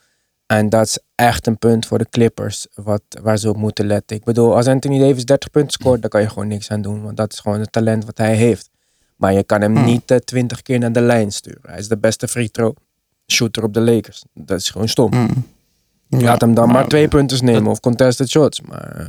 En 0.46 0.68
dat 0.68 0.87
is 0.87 0.99
echt 1.14 1.46
een 1.46 1.59
punt 1.59 1.87
voor 1.87 1.99
de 1.99 2.07
Clippers 2.11 2.66
wat, 2.75 3.03
waar 3.22 3.38
ze 3.38 3.49
op 3.49 3.57
moeten 3.57 3.87
letten. 3.87 4.16
Ik 4.16 4.25
bedoel, 4.25 4.57
als 4.57 4.66
Anthony 4.66 4.99
Davis 4.99 5.25
30 5.25 5.51
punten 5.51 5.72
scoort, 5.72 6.01
dan 6.01 6.11
kan 6.11 6.20
je 6.20 6.29
gewoon 6.29 6.49
niks 6.49 6.70
aan 6.70 6.83
doen. 6.83 7.03
Want 7.03 7.16
dat 7.16 7.33
is 7.33 7.38
gewoon 7.38 7.61
het 7.61 7.72
talent 7.72 8.05
wat 8.05 8.18
hij 8.18 8.35
heeft. 8.37 8.70
Maar 9.16 9.33
je 9.33 9.42
kan 9.44 9.61
hem 9.61 9.77
Hmm. 9.77 9.85
niet 9.85 10.11
eh, 10.11 10.16
20 10.18 10.62
keer 10.62 10.79
naar 10.79 10.92
de 10.92 11.01
lijn 11.01 11.33
sturen. 11.33 11.61
Hij 11.66 11.79
is 11.79 11.88
de 11.88 11.99
beste 11.99 12.29
free 12.29 12.51
throw 12.51 12.75
shooter 13.33 13.62
op 13.62 13.75
de 13.75 13.81
Lakers. 13.81 14.25
Dat 14.35 14.61
is 14.61 14.70
gewoon 14.70 14.88
stom. 14.88 15.11
Mm. 15.14 15.29
Ja, 16.09 16.18
Laat 16.20 16.40
hem 16.40 16.55
dan 16.55 16.64
maar, 16.66 16.75
maar- 16.75 16.88
twee 16.88 17.09
punten 17.09 17.44
nemen 17.44 17.70
of 17.70 17.81
contested 17.81 18.29
shots. 18.29 18.61
Maar 18.61 18.96
eh, 18.96 19.07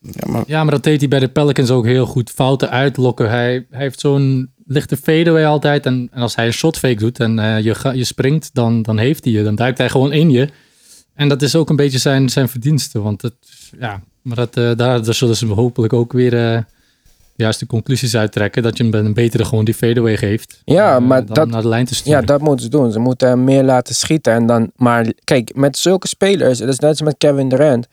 Ja, 0.00 0.30
maar 0.32 0.42
Ja, 0.46 0.62
maar 0.62 0.72
dat 0.72 0.82
deed 0.82 1.00
hij 1.00 1.08
bij 1.08 1.18
de 1.18 1.28
Pelicans 1.28 1.70
ook 1.70 1.84
heel 1.84 2.06
goed. 2.06 2.30
Fouten 2.30 2.70
uitlokken. 2.70 3.28
Hij, 3.30 3.66
hij 3.70 3.80
heeft 3.80 4.00
zo'n 4.00 4.52
lichte 4.72 4.96
fadeaway 4.96 5.46
altijd. 5.46 5.86
En, 5.86 6.08
en 6.12 6.22
als 6.22 6.36
hij 6.36 6.46
een 6.46 6.52
shot 6.52 6.78
fake 6.78 6.94
doet 6.94 7.18
en 7.20 7.38
eh, 7.38 7.60
je, 7.64 7.90
je 7.94 8.04
springt, 8.04 8.50
dan, 8.52 8.82
dan 8.82 8.98
heeft 8.98 9.24
hij 9.24 9.32
je. 9.32 9.42
Dan 9.42 9.54
duikt 9.54 9.78
hij 9.78 9.88
gewoon 9.88 10.12
in 10.12 10.30
je. 10.30 10.48
En 11.14 11.28
dat 11.28 11.42
is 11.42 11.54
ook 11.56 11.70
een 11.70 11.76
beetje 11.76 11.98
zijn, 11.98 12.28
zijn 12.28 12.48
verdienste. 12.48 13.00
Want 13.00 13.22
het, 13.22 13.34
ja, 13.80 14.02
maar 14.22 14.36
dat, 14.36 14.56
eh, 14.56 14.70
daar, 14.76 15.02
daar 15.04 15.14
zullen 15.14 15.36
ze 15.36 15.46
hopelijk 15.46 15.92
ook 15.92 16.12
weer 16.12 16.52
eh, 16.54 16.62
juist 17.36 17.60
de 17.60 17.66
conclusies 17.66 18.16
uittrekken. 18.16 18.62
Dat 18.62 18.76
je 18.76 18.84
hem 18.84 18.94
een 18.94 19.14
betere 19.14 19.44
gewoon 19.44 19.64
die 19.64 19.74
fadeaway 19.74 20.16
geeft. 20.16 20.60
Ja, 20.64 20.96
eh, 20.96 21.02
maar 21.02 21.26
dat- 21.26 21.48
naar 21.48 21.62
de 21.62 21.68
lijn 21.68 21.84
te 21.86 21.94
sturen. 21.94 22.20
Ja, 22.20 22.26
dat 22.26 22.40
moeten 22.40 22.64
ze 22.64 22.70
doen. 22.70 22.92
Ze 22.92 22.98
moeten 22.98 23.28
hem 23.28 23.44
meer 23.44 23.62
laten 23.62 23.94
schieten. 23.94 24.32
En 24.32 24.46
dan, 24.46 24.70
maar 24.76 25.12
kijk, 25.24 25.54
met 25.54 25.76
zulke 25.78 26.08
spelers, 26.08 26.58
dat 26.58 26.68
is 26.68 26.78
net 26.78 26.90
als 26.90 27.02
met 27.02 27.14
Kevin 27.18 27.48
Durant. 27.48 27.86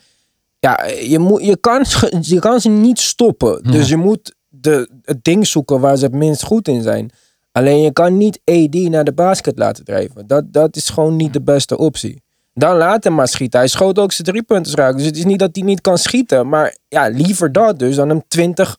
Ja, 0.60 0.86
je, 1.02 1.20
moet, 1.20 1.44
je, 1.46 1.58
kan, 1.58 1.86
je 2.22 2.40
kan 2.40 2.62
ze 2.62 2.70
niet 2.70 3.00
stoppen. 3.00 3.60
Ja. 3.63 3.72
Dus 3.72 3.90
je 3.90 3.98
moet 3.98 4.36
de, 4.62 4.89
het 5.04 5.24
ding 5.24 5.48
zoeken 5.48 5.80
waar 5.80 5.98
ze 5.98 6.06
het 6.06 6.13
minst 6.13 6.43
goed 6.43 6.67
in 6.67 6.82
zijn. 6.82 7.10
Alleen 7.52 7.82
je 7.82 7.91
kan 7.93 8.17
niet 8.17 8.39
AD 8.46 8.74
naar 8.74 9.04
de 9.04 9.13
basket 9.13 9.58
laten 9.58 9.84
drijven. 9.86 10.28
Dat, 10.28 10.54
dat 10.54 10.76
is 10.76 10.89
gewoon 10.89 11.15
niet 11.15 11.34
de 11.34 11.41
beste 11.41 11.78
optie. 11.78 12.22
Dan 12.54 12.78
laat 12.78 13.04
hem 13.04 13.13
maar 13.13 13.28
schieten. 13.28 13.60
Hij 13.60 13.67
schoot 13.67 14.00
ook 14.00 14.12
zijn 14.12 14.28
drie 14.28 14.43
punten 14.43 14.76
raak. 14.76 14.98
Dus 14.98 15.06
het 15.06 15.17
is 15.17 15.26
niet 15.26 15.39
dat 15.39 15.50
hij 15.56 15.63
niet 15.63 15.82
kan 15.82 15.98
schieten. 15.98 16.50
Maar 16.50 16.78
ja, 16.88 17.08
liever 17.08 17.52
dat 17.52 17.80
dus 17.80 17.96
dan 17.96 18.10
hem 18.10 18.24
20 18.28 18.78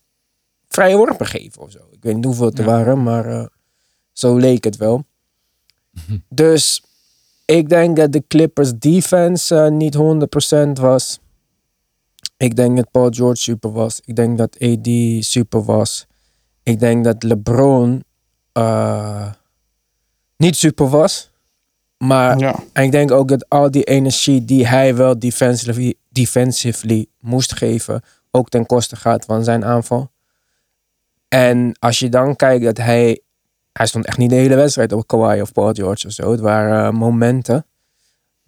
vrije 0.69 0.97
worpen 0.97 1.27
geven 1.27 1.63
of 1.63 1.71
zo. 1.71 1.79
Ik 1.91 2.03
weet 2.03 2.15
niet 2.15 2.25
hoeveel 2.25 2.47
het 2.47 2.59
er 2.59 2.65
Ja. 2.65 2.71
waren, 2.71 3.03
maar 3.03 3.27
eh, 3.27 3.47
zo 4.13 4.37
leek 4.37 4.65
het 4.65 4.77
wel. 4.77 5.05
Dus 6.29 6.83
ik 7.45 7.69
denk 7.69 7.97
dat 7.97 8.13
de 8.13 8.23
Clippers 8.29 8.73
defense 8.79 9.55
eh, 9.57 9.71
niet 9.71 9.97
100% 9.97 10.81
was. 10.81 11.19
Ik 12.39 12.57
denk 12.57 12.77
dat 12.77 12.91
Paul 12.91 13.11
George 13.11 13.43
super 13.43 13.73
was. 13.73 14.01
Ik 14.05 14.17
denk 14.17 14.39
dat 14.39 14.57
AD 14.61 14.89
super 15.25 15.65
was. 15.65 16.07
Ik 16.63 16.79
denk 16.79 17.05
dat 17.05 17.23
LeBron 17.23 18.05
eh, 18.53 19.33
niet 20.37 20.57
super 20.57 20.89
was. 20.89 21.31
Maar 21.99 22.39
ja. 22.39 22.63
en 22.73 22.85
ik 22.85 22.91
denk 22.91 23.11
ook 23.11 23.29
dat 23.29 23.49
al 23.49 23.71
die 23.71 23.85
energie 23.85 24.45
die 24.45 24.67
hij 24.67 24.97
wel 24.97 25.19
defensively, 25.19 25.95
defensively 26.09 27.07
moest 27.21 27.53
geven, 27.55 28.03
ook 28.31 28.49
ten 28.49 28.67
koste 28.67 28.97
gaat 28.97 29.25
van 29.25 29.45
zijn 29.45 29.65
aanval. 29.65 30.11
En 31.29 31.77
als 31.79 31.99
je 31.99 32.09
dan 32.09 32.37
kijkt 32.37 32.65
dat 32.65 32.77
hij, 32.77 33.21
hij 33.73 33.87
stond 33.87 34.07
echt 34.07 34.19
niet 34.19 34.31
de 34.31 34.37
hele 34.37 34.55
wedstrijd 34.55 34.93
op 34.93 35.07
Kawhi 35.07 35.41
of 35.41 35.53
Paul 35.53 35.73
George 35.73 36.07
of 36.07 36.13
zo. 36.13 36.31
Het 36.31 36.41
waren 36.41 36.87
eh, 36.87 36.99
momenten. 36.99 37.67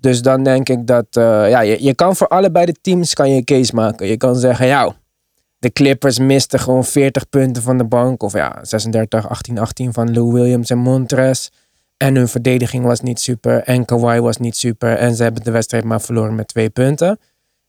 Dus 0.01 0.23
dan 0.23 0.43
denk 0.43 0.69
ik 0.69 0.87
dat, 0.87 1.07
eh, 1.11 1.49
ja, 1.49 1.61
je, 1.61 1.83
je 1.83 1.95
kan 1.95 2.17
voor 2.17 2.29
allebei 2.29 2.67
de 2.67 2.75
teams 2.81 3.15
kan 3.15 3.31
je 3.31 3.37
een 3.37 3.45
case 3.45 3.75
maken. 3.75 4.07
Je 4.07 4.17
kan 4.17 4.37
zeggen, 4.37 4.67
ja, 4.67 4.95
de 5.59 5.73
Clippers 5.73 6.19
misten 6.19 6.61
gewoon 6.61 6.85
40 6.85 7.29
punten 7.29 7.63
van 7.63 7.79
de 7.79 7.85
bank. 7.85 8.23
Of 8.23 8.33
ja, 8.33 8.59
36, 8.63 9.29
18, 9.29 9.59
18 9.59 9.93
van 9.93 10.13
Lou 10.13 10.33
Williams 10.33 10.71
en 10.71 10.79
Montres. 10.79 11.51
En 11.97 12.17
hun 12.17 12.29
verdediging 12.29 12.85
was 12.85 13.01
niet 13.01 13.21
super. 13.21 13.63
En 13.63 13.85
Kawhi 13.85 14.21
was 14.21 14.37
niet 14.37 14.57
super. 14.57 14.97
En 14.97 15.15
ze 15.15 15.23
hebben 15.23 15.43
de 15.43 15.51
wedstrijd 15.51 15.85
maar 15.85 16.01
verloren 16.01 16.35
met 16.35 16.49
twee 16.49 16.71
punten. 16.71 17.19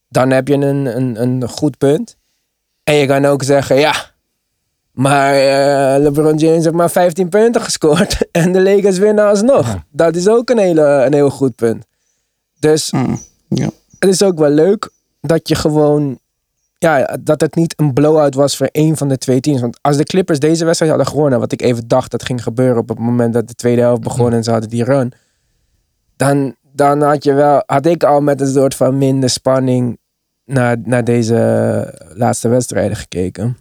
Dan 0.09 0.29
heb 0.29 0.47
je 0.47 0.53
een, 0.53 0.85
een, 0.97 1.21
een 1.21 1.49
goed 1.49 1.77
punt. 1.77 2.17
En 2.83 2.95
je 2.95 3.05
kan 3.05 3.25
ook 3.25 3.43
zeggen, 3.43 3.75
ja. 3.75 3.93
Maar 4.91 5.33
eh, 5.33 6.01
LeBron 6.01 6.37
James 6.37 6.63
heeft 6.63 6.75
maar 6.75 6.91
15 6.91 7.29
punten 7.29 7.61
gescoord. 7.61 8.17
En 8.31 8.51
de 8.51 8.61
Lakers 8.61 8.97
winnen 8.97 9.27
alsnog. 9.27 9.67
Ja. 9.67 9.83
Dat 9.91 10.15
is 10.15 10.27
ook 10.27 10.49
een, 10.49 10.57
hele, 10.57 10.81
een 10.81 11.13
heel 11.13 11.29
goed 11.29 11.55
punt. 11.55 11.85
Dus 12.61 12.91
Mm. 12.91 13.19
het 13.99 14.09
is 14.09 14.23
ook 14.23 14.39
wel 14.39 14.49
leuk 14.49 14.89
dat 15.21 15.47
je 15.47 15.55
gewoon 15.55 16.19
ja, 16.77 17.17
dat 17.21 17.41
het 17.41 17.55
niet 17.55 17.73
een 17.79 17.93
blowout 17.93 18.33
was 18.35 18.57
voor 18.57 18.69
één 18.71 18.97
van 18.97 19.07
de 19.07 19.17
twee 19.17 19.39
teams. 19.39 19.61
Want 19.61 19.77
als 19.81 19.97
de 19.97 20.03
Clippers 20.03 20.39
deze 20.39 20.65
wedstrijd 20.65 20.91
hadden 20.91 21.11
gewonnen, 21.11 21.39
wat 21.39 21.51
ik 21.51 21.61
even 21.61 21.87
dacht 21.87 22.11
dat 22.11 22.23
ging 22.25 22.43
gebeuren 22.43 22.77
op 22.77 22.89
het 22.89 22.99
moment 22.99 23.33
dat 23.33 23.47
de 23.47 23.53
tweede 23.53 23.81
helft 23.81 24.01
begon 24.01 24.33
en 24.33 24.43
ze 24.43 24.51
hadden 24.51 24.69
die 24.69 24.83
run, 24.83 25.11
dan, 26.15 26.55
dan 26.73 27.01
had 27.01 27.23
je 27.23 27.33
wel, 27.33 27.63
had 27.65 27.85
ik 27.85 28.03
al 28.03 28.21
met 28.21 28.41
een 28.41 28.47
soort 28.47 28.75
van 28.75 28.97
minder 28.97 29.29
spanning 29.29 29.99
naar, 30.45 30.77
naar 30.83 31.03
deze 31.03 31.93
laatste 32.13 32.47
wedstrijden 32.47 32.97
gekeken. 32.97 33.57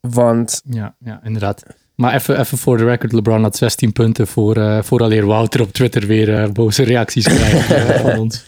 Want 0.00 0.60
Ja, 0.64 0.94
ja 0.98 1.20
inderdaad. 1.24 1.62
Maar 2.00 2.14
even, 2.14 2.40
even 2.40 2.58
voor 2.58 2.76
de 2.76 2.84
record, 2.84 3.12
LeBron 3.12 3.42
had 3.42 3.56
16 3.56 3.92
punten 3.92 4.26
voor, 4.26 4.56
eh 4.56 4.82
vooraleer 4.82 5.26
Wouter 5.26 5.60
op 5.60 5.72
Twitter 5.72 6.06
weer 6.06 6.34
eh, 6.34 6.50
boze 6.50 6.82
reacties 6.82 7.24
krijgt 7.24 7.70
eh, 7.70 8.00
van 8.00 8.18
ons. 8.18 8.44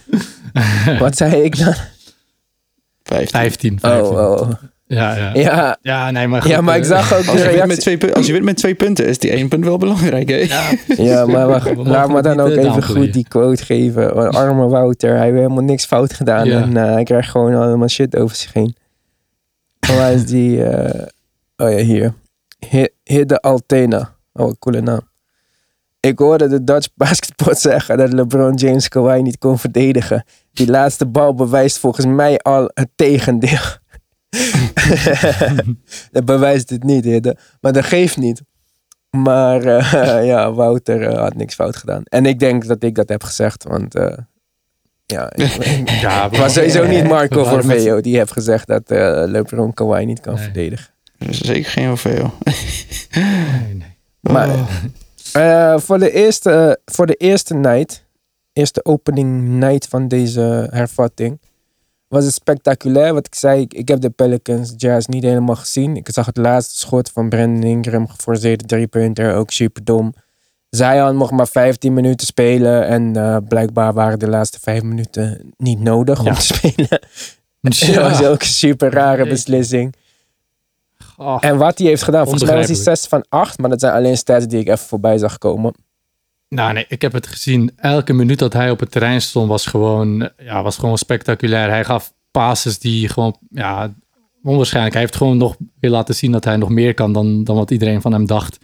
wat 0.99 1.17
zei 1.17 1.43
ik 1.43 1.59
dan? 1.59 1.75
15. 3.03 3.29
15. 3.31 3.79
Oh, 3.83 3.91
15. 3.91 4.17
oh. 4.17 4.51
Ja, 4.87 5.17
ja. 5.17 5.31
ja. 5.35 5.79
Ja, 5.83 6.11
nee, 6.11 6.29
maar 6.29 6.43
goed, 6.43 6.51
ja, 6.51 6.61
maar 6.61 6.77
ik 6.77 6.85
zag 6.85 7.12
ook 7.15 7.27
Als 7.27 7.43
je, 7.43 7.49
wint 7.49 7.67
met 7.67 7.85
reactie. 7.85 7.97
twee, 7.99 8.15
als 8.15 8.27
je 8.27 8.33
wint 8.33 8.45
met 8.45 8.57
twee 8.57 8.75
punten, 8.75 9.07
is 9.07 9.19
die 9.19 9.31
één 9.31 9.49
punt 9.49 9.65
wel 9.65 9.79
belangrijk. 9.79 10.29
Hè? 10.29 10.37
Ja, 10.37 10.71
Ja, 11.11 11.27
maar 11.27 11.47
wacht, 11.47 11.77
laat 11.77 12.09
me 12.09 12.23
dan 12.23 12.41
ook 12.41 12.49
even 12.49 12.62
downplayen. 12.62 12.97
goed 12.97 13.12
die 13.12 13.29
quote 13.29 13.65
geven. 13.65 14.15
Want 14.15 14.35
Arme 14.35 14.67
Wouter, 14.67 15.17
hij 15.17 15.25
heeft 15.25 15.37
helemaal 15.37 15.62
niks 15.65 15.87
fout 15.87 16.12
gedaan. 16.12 16.47
Ja. 16.47 16.61
En 16.61 16.77
eh, 16.77 16.93
hij 16.93 17.03
krijgt 17.05 17.31
gewoon 17.31 17.55
allemaal 17.55 17.88
shit 17.88 18.17
over 18.17 18.37
zich 18.37 18.53
heen. 18.53 18.77
Hij 19.87 20.15
is 20.15 20.27
die... 20.27 20.65
eh, 20.65 21.07
oh 21.57 21.71
ja, 21.71 21.77
hier. 21.85 22.12
Hi- 22.68 22.88
Hidde 23.05 23.40
Altena. 23.40 24.16
Oh, 24.33 24.48
een 24.48 24.59
coole 24.59 24.81
naam. 24.81 25.01
Ik 26.01 26.18
hoorde 26.18 26.48
de 26.48 26.64
Dutch 26.64 26.88
basketball 26.96 27.55
zeggen 27.55 27.96
dat 27.98 28.12
LeBron 28.12 28.55
James 28.55 28.88
Kawhi 28.88 29.22
niet 29.22 29.38
kon 29.38 29.59
verdedigen. 29.59 30.25
Die 30.53 30.70
laatste 30.70 31.07
bal 31.07 31.35
bewijst 31.35 31.79
volgens 31.79 32.07
mij 32.07 32.38
al 32.38 32.70
het 32.75 32.88
tegendeel. 32.94 33.61
dat 36.12 36.25
bewijst 36.25 36.70
het 36.70 36.83
niet, 36.83 37.05
Hidde. 37.05 37.37
Maar 37.61 37.72
dat 37.72 37.85
geeft 37.85 38.16
niet. 38.16 38.42
Maar 39.11 39.62
eh, 39.64 40.25
ja, 40.31 40.53
Wouter 40.53 41.03
eh, 41.03 41.18
had 41.18 41.35
niks 41.35 41.55
fout 41.55 41.77
gedaan. 41.77 42.03
En 42.05 42.27
ik 42.27 42.38
denk 42.38 42.66
dat 42.66 42.83
ik 42.83 42.94
dat 42.94 43.09
heb 43.09 43.22
gezegd, 43.22 43.64
want 43.64 43.94
eh, 43.94 44.16
ja, 45.07 45.33
ik, 45.35 45.88
ja, 46.01 46.29
het 46.29 46.38
was 46.38 46.53
sowieso 46.53 46.87
niet 46.87 47.05
Marco 47.09 47.44
Forveo 47.44 48.01
die 48.01 48.16
heeft 48.16 48.33
gezegd 48.33 48.66
dat 48.66 48.90
eh 48.90 49.22
LeBron 49.27 49.75
Kawhi 49.75 50.05
niet 50.05 50.20
kan 50.20 50.35
Nee. 50.35 50.42
verdedigen. 50.42 50.87
Dat 51.25 51.35
is 51.35 51.41
zeker 51.41 51.71
geen 51.71 51.89
hoeveel. 51.89 52.33
Nee, 53.15 53.75
nee. 53.75 53.97
Maar 54.21 54.49
eh, 55.33 55.79
voor, 55.79 55.99
de 55.99 56.11
eerste, 56.11 56.81
voor 56.85 57.07
de 57.07 57.15
eerste 57.15 57.55
night, 57.55 58.05
eerste 58.53 58.85
opening 58.85 59.49
night 59.49 59.89
van 59.89 60.09
deze 60.09 60.69
hervatting, 60.71 61.41
was 62.09 62.25
het 62.25 62.35
spectaculair. 62.35 63.15
Wat 63.15 63.27
ik 63.27 63.35
zei, 63.35 63.67
ik, 63.69 63.89
heb 63.89 64.01
de 64.01 64.11
Pelicans 64.11 64.75
Jazz 64.77 65.07
niet 65.07 65.23
helemaal 65.23 65.57
gezien. 65.57 65.97
Ik 65.97 66.09
zag 66.11 66.27
het 66.27 66.37
laatste 66.37 66.79
schot 66.79 67.11
van 67.11 67.29
Brandon 67.29 67.63
Ingram, 67.63 68.09
geforceerde 68.09 68.65
driepunter, 68.65 69.35
ook 69.35 69.51
super 69.51 69.85
dom. 69.85 70.15
Zion 70.71 71.17
mocht 71.17 71.31
maar 71.31 71.49
15 71.49 71.93
minuten 71.93 72.27
spelen 72.27 72.87
en 72.87 73.17
eh, 73.17 73.37
blijkbaar 73.49 73.93
waren 73.93 74.19
de 74.19 74.29
laatste 74.29 74.59
vijf 74.61 74.83
minuten 74.83 75.53
niet 75.57 75.81
nodig 75.81 76.21
om 76.21 76.35
te 76.35 76.43
spelen. 76.43 76.89
Dat 77.63 77.95
was 77.95 78.25
ook 78.25 78.41
een 78.41 78.47
super 78.47 78.91
rare 78.91 79.29
beslissing. 79.29 79.95
Oh, 81.23 81.37
En 81.41 81.59
wat 81.59 81.79
hij 81.79 81.87
heeft 81.87 82.03
gedaan, 82.03 82.23
volgens 82.23 82.45
mij 82.45 82.57
was 82.57 82.67
hij 82.67 82.77
Onbegrijpelijk. 82.77 83.11
6 83.11 83.29
van 83.31 83.41
8, 83.41 83.59
maar 83.59 83.71
dat 83.71 83.81
zijn 83.81 83.93
alleen 83.93 84.17
stats 84.17 84.47
die 84.47 84.61
ik 84.61 84.67
even 84.69 84.87
voorbij 84.87 85.19
zag 85.19 85.39
komen. 85.39 85.75
Nou 86.49 86.73
nee, 86.73 86.85
ik 86.89 87.03
heb 87.03 87.13
het 87.13 87.27
gezien. 87.27 87.73
Elke 87.77 88.13
minuut 88.13 88.39
dat 88.39 88.53
hij 88.53 88.71
op 88.71 88.81
het 88.81 88.91
terrein 88.91 89.23
stond 89.23 89.49
was 89.49 89.67
gewoon, 89.67 90.31
ja, 90.37 90.63
was 90.63 90.77
gewoon 90.77 90.99
spectaculair. 90.99 91.69
Hij 91.69 91.85
gaf 91.85 92.13
passes 92.31 92.79
die 92.79 93.09
gewoon, 93.09 93.37
ja, 93.51 93.95
onwaarschijnlijk. 94.43 94.95
Hij 94.95 95.03
heeft 95.03 95.17
gewoon 95.17 95.37
nog 95.37 95.57
weer 95.81 95.91
laten 95.91 96.15
zien 96.15 96.33
dat 96.33 96.45
hij 96.45 96.57
nog 96.57 96.69
meer 96.69 96.95
kan 96.95 97.13
dan, 97.13 97.45
dan 97.45 97.57
wat 97.57 97.71
iedereen 97.71 98.01
van 98.01 98.13
hem 98.13 98.27
dacht. 98.27 98.59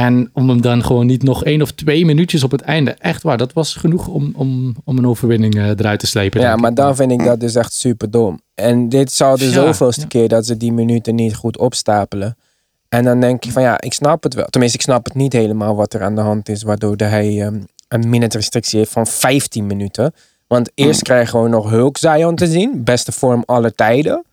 En 0.00 0.30
om 0.32 0.48
hem 0.48 0.60
dan 0.60 0.84
gewoon 0.84 1.06
niet 1.06 1.22
nog 1.22 1.44
één 1.44 1.62
of 1.62 1.72
twee 1.72 2.04
minuutjes 2.04 2.42
op 2.42 2.50
het 2.50 2.60
einde. 2.60 2.90
Echt 2.90 3.22
waar, 3.22 3.36
dat 3.36 3.52
was 3.52 3.74
genoeg 3.74 4.08
om, 4.08 4.32
om, 4.36 4.76
om 4.84 4.98
een 4.98 5.06
overwinning 5.06 5.54
eh, 5.54 5.68
eruit 5.68 6.00
te 6.00 6.06
slepen. 6.06 6.40
Ja, 6.40 6.56
maar 6.56 6.74
dan 6.74 6.96
vind 6.96 7.12
ik 7.12 7.24
dat 7.24 7.40
dus 7.40 7.54
echt 7.54 7.72
super 7.72 8.10
dom. 8.10 8.40
En 8.54 8.88
dit 8.88 9.12
zou 9.12 9.38
de 9.38 9.44
Ja, 9.44 9.50
zoveelste 9.50 10.00
ja. 10.00 10.06
keer 10.06 10.28
dat 10.28 10.46
ze 10.46 10.56
die 10.56 10.72
minuten 10.72 11.14
niet 11.14 11.34
goed 11.34 11.58
opstapelen. 11.58 12.36
En 12.88 13.04
dan 13.04 13.20
denk 13.20 13.44
je 13.44 13.52
van 13.52 13.62
ja, 13.62 13.80
ik 13.80 13.92
snap 13.92 14.22
het 14.22 14.34
wel. 14.34 14.46
Tenminste, 14.46 14.78
ik 14.78 14.84
snap 14.84 15.04
het 15.04 15.14
niet 15.14 15.32
helemaal 15.32 15.76
wat 15.76 15.94
er 15.94 16.02
aan 16.02 16.14
de 16.14 16.20
hand 16.20 16.48
is. 16.48 16.62
Waardoor 16.62 16.96
hij 16.96 17.42
ehm, 17.42 17.60
een 17.88 18.08
minute 18.08 18.36
restrictie 18.36 18.78
heeft 18.78 18.92
van 18.92 19.06
15 19.06 19.66
minuten. 19.66 20.14
Want 20.46 20.70
eerst 20.74 21.02
krijgen 21.02 21.42
we 21.42 21.48
nog 21.48 21.70
Hulk 21.70 21.98
Zion 21.98 22.34
te 22.34 22.46
zien. 22.46 22.84
Beste 22.84 23.12
vorm 23.12 23.42
aller 23.46 23.74
tijden. 23.74 24.24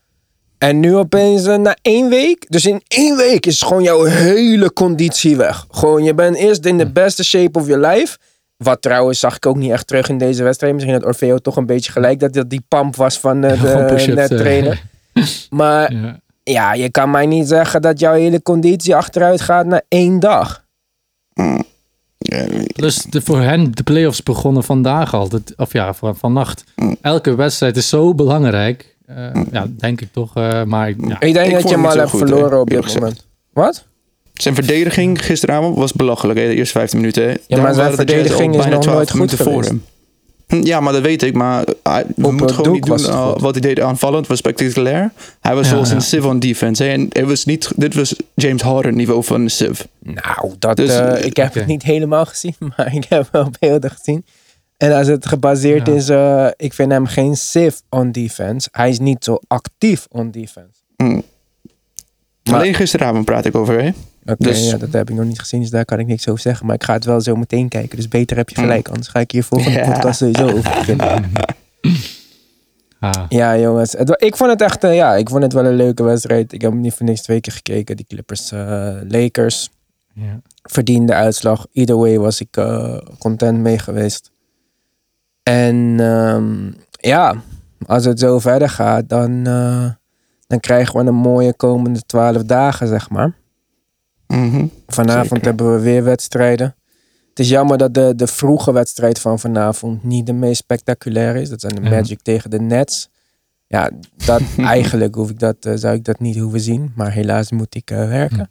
En 0.58 0.80
nu 0.80 0.96
opeens 0.96 1.46
eh, 1.46 1.58
na 1.58 1.78
één 1.82 2.10
week. 2.10 2.46
Dus 2.50 2.66
in 2.66 2.82
één 2.88 3.18
week 3.18 3.46
is 3.46 3.62
gewoon 3.62 3.84
jouw 3.84 4.04
hele 4.04 4.74
conditie 4.74 5.36
weg. 5.36 5.66
Gewoon, 5.72 6.04
je 6.04 6.14
bent 6.14 6.36
eerst 6.36 6.66
in 6.66 6.78
de 6.78 6.92
beste 6.92 7.24
shape 7.24 7.60
of 7.60 7.68
your 7.68 7.88
life. 7.88 8.18
Wat 8.58 8.82
trouwens 8.82 9.20
zag 9.20 9.36
ik 9.36 9.46
ook 9.46 9.58
niet 9.58 9.72
echt 9.72 9.88
terug 9.88 10.10
in 10.10 10.18
deze 10.18 10.44
wedstrijd. 10.44 10.74
Misschien 10.74 10.94
had 10.96 11.06
Orfeo 11.06 11.38
toch 11.38 11.56
een 11.56 11.66
beetje 11.66 11.92
gelijk 11.92 12.20
dat 12.20 12.34
dat 12.34 12.50
die 12.50 12.66
pamp 12.68 12.96
was 12.96 13.20
van 13.20 13.44
eh, 13.44 13.62
de 13.98 14.12
net 14.14 14.32
eh. 14.32 14.38
trainer. 14.38 14.82
Maar 15.50 15.94
Ja. 15.94 16.20
ja, 16.44 16.74
je 16.74 16.90
kan 16.92 17.12
mij 17.12 17.26
niet 17.26 17.48
zeggen 17.48 17.82
dat 17.82 18.00
jouw 18.00 18.14
hele 18.14 18.42
conditie 18.42 18.96
achteruit 18.96 19.42
gaat 19.42 19.66
na 19.66 19.82
één 19.88 20.20
dag. 20.20 20.66
Ja, 22.18 22.46
Plus 22.74 23.04
de, 23.04 23.22
voor 23.22 23.42
hen 23.42 23.72
de 23.72 23.84
playoffs 23.84 24.24
begonnen 24.24 24.64
vandaag 24.64 25.14
al. 25.14 25.30
Of 25.56 25.74
ja, 25.74 25.94
van, 25.94 26.16
vannacht. 26.16 26.64
Elke 27.02 27.36
wedstrijd 27.36 27.78
is 27.78 27.90
zo 27.90 28.16
belangrijk. 28.16 28.97
Eh, 29.08 29.30
ja, 29.52 29.68
denk 29.78 30.02
ik 30.02 30.08
toch. 30.12 30.36
eh, 30.36 30.64
maar 30.64 30.90
ja, 30.90 31.20
Ik 31.20 31.34
denk 31.34 31.46
Ik 31.48 31.52
dat 31.52 31.62
vond 31.62 31.70
je 31.70 31.76
hem 31.76 31.86
al 31.86 31.98
hebt 31.98 32.10
goed, 32.10 32.20
verloren 32.20 32.60
op 32.60 32.70
dit 32.70 32.94
moment. 32.94 33.26
Wat? 33.54 33.86
Zijn 34.34 34.56
verdediging 34.56 35.26
gisteravond 35.26 35.78
was 35.78 35.94
belachelijk. 35.94 36.40
Hè? 36.40 36.48
De 36.48 36.54
eerste 36.56 36.78
15 36.78 37.00
minuten. 37.00 37.24
hè. 37.24 37.34
Daarom 37.48 37.68
maar 37.68 37.76
zijn 37.76 37.94
verdediging 37.94 38.52
is 38.56 38.58
bijna 38.62 38.74
nog 38.76 38.82
12 38.84 38.96
nooit 38.98 39.10
goed 39.10 39.20
minuten 39.20 39.38
voor 39.38 39.64
hem. 39.64 39.84
Ja, 40.64 40.80
maar 40.80 40.94
dat 40.94 41.02
weet 41.02 41.24
ik. 41.24 41.34
Maar 41.34 41.66
hij 41.84 42.06
Op 42.22 42.32
moet 42.32 42.40
het 42.40 42.52
gewoon 42.52 42.72
niet 42.72 42.86
doen 42.86 43.00
uh, 43.00 43.28
goed. 43.32 43.42
wat 43.42 43.52
hij 43.52 43.62
deed 43.62 43.80
aanvallend. 43.80 44.28
was 44.28 44.38
spectaculair. 44.38 45.12
Hij 45.42 45.56
was 45.56 45.66
Ja, 45.66 45.72
zoals 45.72 45.90
ja. 45.90 45.96
een 45.96 46.02
Civ 46.02 46.24
on 46.24 46.40
defense. 46.40 46.84
Hè? 46.84 46.90
En 46.90 47.06
het 47.10 47.26
was 47.26 47.46
niet, 47.46 47.72
dit 47.76 47.94
was 47.96 48.16
James 48.36 48.62
Harden 48.62 48.96
niveau 48.96 49.24
van 49.24 49.42
een 49.42 49.50
Civ. 49.50 49.82
Nou, 50.00 50.54
dat, 50.60 50.76
Dus, 50.78 50.90
eh, 50.90 51.18
eh, 51.20 51.26
ik 51.26 51.36
heb 51.38 51.54
het 51.54 51.66
niet 51.66 51.84
helemaal 51.84 52.26
gezien, 52.26 52.56
maar 52.78 52.96
ik 52.96 53.06
heb 53.10 53.28
wel 53.32 53.50
beelden 53.60 53.90
gezien. 53.92 54.26
En 54.78 54.92
als 54.94 55.08
het 55.08 55.26
gebaseerd 55.26 55.88
Ja. 55.88 55.94
is, 55.94 56.10
eh, 56.10 56.48
ik 56.56 56.74
vind 56.74 56.92
hem 56.92 57.06
geen 57.06 57.36
safe 57.38 57.76
on 57.90 58.12
defense. 58.12 58.68
Hij 58.72 58.90
is 58.90 59.00
niet 59.00 59.24
zo 59.24 59.40
actief 59.48 60.06
on 60.10 60.32
defense. 60.32 60.82
Hm. 60.96 61.22
Maar- 62.44 62.56
Alleen 62.60 62.74
gisteravond 62.74 63.26
praat 63.26 63.46
ik 63.46 63.56
over. 63.56 63.82
Hè? 63.82 63.88
Oké, 64.32 64.44
Dus- 64.44 64.70
ja, 64.70 64.78
dat 64.78 64.94
heb 64.94 65.10
ik 65.10 65.16
nog 65.16 65.26
niet 65.26 65.40
gezien, 65.40 65.62
dus 65.62 65.70
daar 65.70 65.86
kan 65.86 66.00
ik 66.00 66.08
niks 66.08 66.28
over 66.28 66.42
zeggen. 66.42 66.66
Maar 66.66 66.76
ik 66.76 66.84
ga 66.84 66.94
het 66.94 67.06
wel 67.06 67.22
zo 67.22 67.36
meteen 67.36 67.68
kijken, 67.68 67.96
dus 67.98 68.08
beter 68.08 68.38
heb 68.38 68.50
je 68.50 68.56
gelijk. 68.56 68.88
Anders 68.88 69.08
ga 69.08 69.20
ik 69.20 69.32
hier 69.32 69.44
volgende 69.44 69.78
Ja. 69.80 69.92
podcast 69.92 70.18
sowieso 70.18 70.44
over 70.48 70.62
beginnen. 70.78 71.06
ah, 73.00 73.26
Ja, 73.30 73.58
jongens. 73.58 73.92
Het, 73.92 74.22
ik 74.24 74.36
vond 74.36 74.50
het 74.52 74.62
echt, 74.62 74.84
eh, 74.84 74.96
ja, 74.96 75.16
ik 75.16 75.30
vond 75.30 75.44
het 75.44 75.54
wel 75.54 75.66
een 75.66 75.76
leuke 75.76 76.04
wedstrijd. 76.04 76.54
Ik 76.54 76.62
heb 76.62 76.72
hem 76.72 76.82
niet 76.82 76.94
voor 76.94 77.06
niks 77.06 77.22
twee 77.22 77.40
keer 77.40 77.54
gekeken. 77.54 77.96
Die 77.96 78.06
Clippers 78.06 78.52
eh, 78.52 78.96
Lakers. 79.08 79.70
ja. 80.14 80.42
verdiende 80.62 81.14
uitslag. 81.14 81.66
Either 81.74 81.98
way 81.98 82.18
was 82.20 82.42
ik 82.42 82.58
eh, 82.58 82.98
content 83.20 83.60
mee 83.60 83.80
geweest. 83.80 84.32
En 85.48 85.96
ehm, 86.00 86.72
ja, 86.92 87.36
als 87.86 88.06
het 88.06 88.20
zo 88.20 88.40
verder 88.40 88.70
gaat, 88.70 89.10
dan, 89.10 89.48
eh, 89.48 89.90
dan 90.48 90.60
krijgen 90.60 91.00
we 91.00 91.06
een 91.06 91.16
mooie 91.16 91.54
komende 91.54 92.02
twaalf 92.06 92.44
dagen, 92.44 92.88
zeg 92.88 93.10
maar. 93.10 93.34
Mhm. 94.28 94.66
Vanavond 94.88 95.28
Zeker. 95.28 95.46
hebben 95.46 95.74
we 95.74 95.80
weer 95.80 96.04
wedstrijden. 96.04 96.76
Het 97.30 97.40
is 97.40 97.50
jammer 97.50 97.78
dat 97.78 97.94
de, 97.94 98.14
de 98.16 98.28
vroege 98.28 98.72
wedstrijd 98.72 99.20
van 99.20 99.40
vanavond 99.40 100.04
niet 100.04 100.26
de 100.26 100.34
meest 100.34 100.58
spectaculaire 100.58 101.42
is. 101.42 101.50
Dat 101.50 101.62
zijn 101.62 101.76
de 101.76 101.82
Ja. 101.82 101.90
Magic 101.90 102.22
tegen 102.22 102.50
de 102.50 102.60
Nets. 102.60 103.10
Ja, 103.68 103.90
dat, 104.26 104.42
eigenlijk 104.76 105.16
hoef 105.16 105.30
ik 105.30 105.40
dat, 105.40 105.56
eh, 105.60 105.74
zou 105.76 105.96
ik 105.96 106.04
dat 106.04 106.20
niet 106.20 106.38
hoeven 106.38 106.60
zien. 106.60 106.92
Maar 106.96 107.12
helaas 107.12 107.52
moet 107.52 107.76
ik 107.76 107.92
eh, 107.92 108.08
werken. 108.08 108.50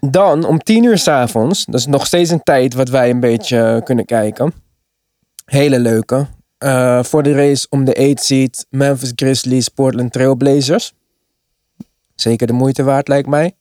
Dan 0.00 0.44
om 0.44 0.58
tien 0.58 0.84
uur 0.84 0.98
s'avonds. 0.98 1.64
Dat 1.64 1.80
is 1.80 1.86
nog 1.86 2.06
steeds 2.06 2.30
een 2.30 2.42
tijd 2.42 2.74
wat 2.74 2.88
wij 2.88 3.10
een 3.10 3.20
beetje 3.20 3.80
kunnen 3.84 4.04
kijken. 4.04 4.52
Hele 5.50 5.78
leuke. 5.78 6.26
Eh, 6.58 7.02
voor 7.02 7.22
de 7.22 7.32
race 7.32 7.66
om 7.70 7.84
de 7.84 7.94
8 7.96 8.24
seed 8.24 8.66
Memphis 8.70 9.12
Grizzlies, 9.14 9.68
Portland 9.68 10.12
Trailblazers. 10.12 10.92
Zeker 12.14 12.46
de 12.46 12.52
moeite 12.52 12.82
waard 12.82 13.08
lijkt 13.08 13.28
mij. 13.28 13.54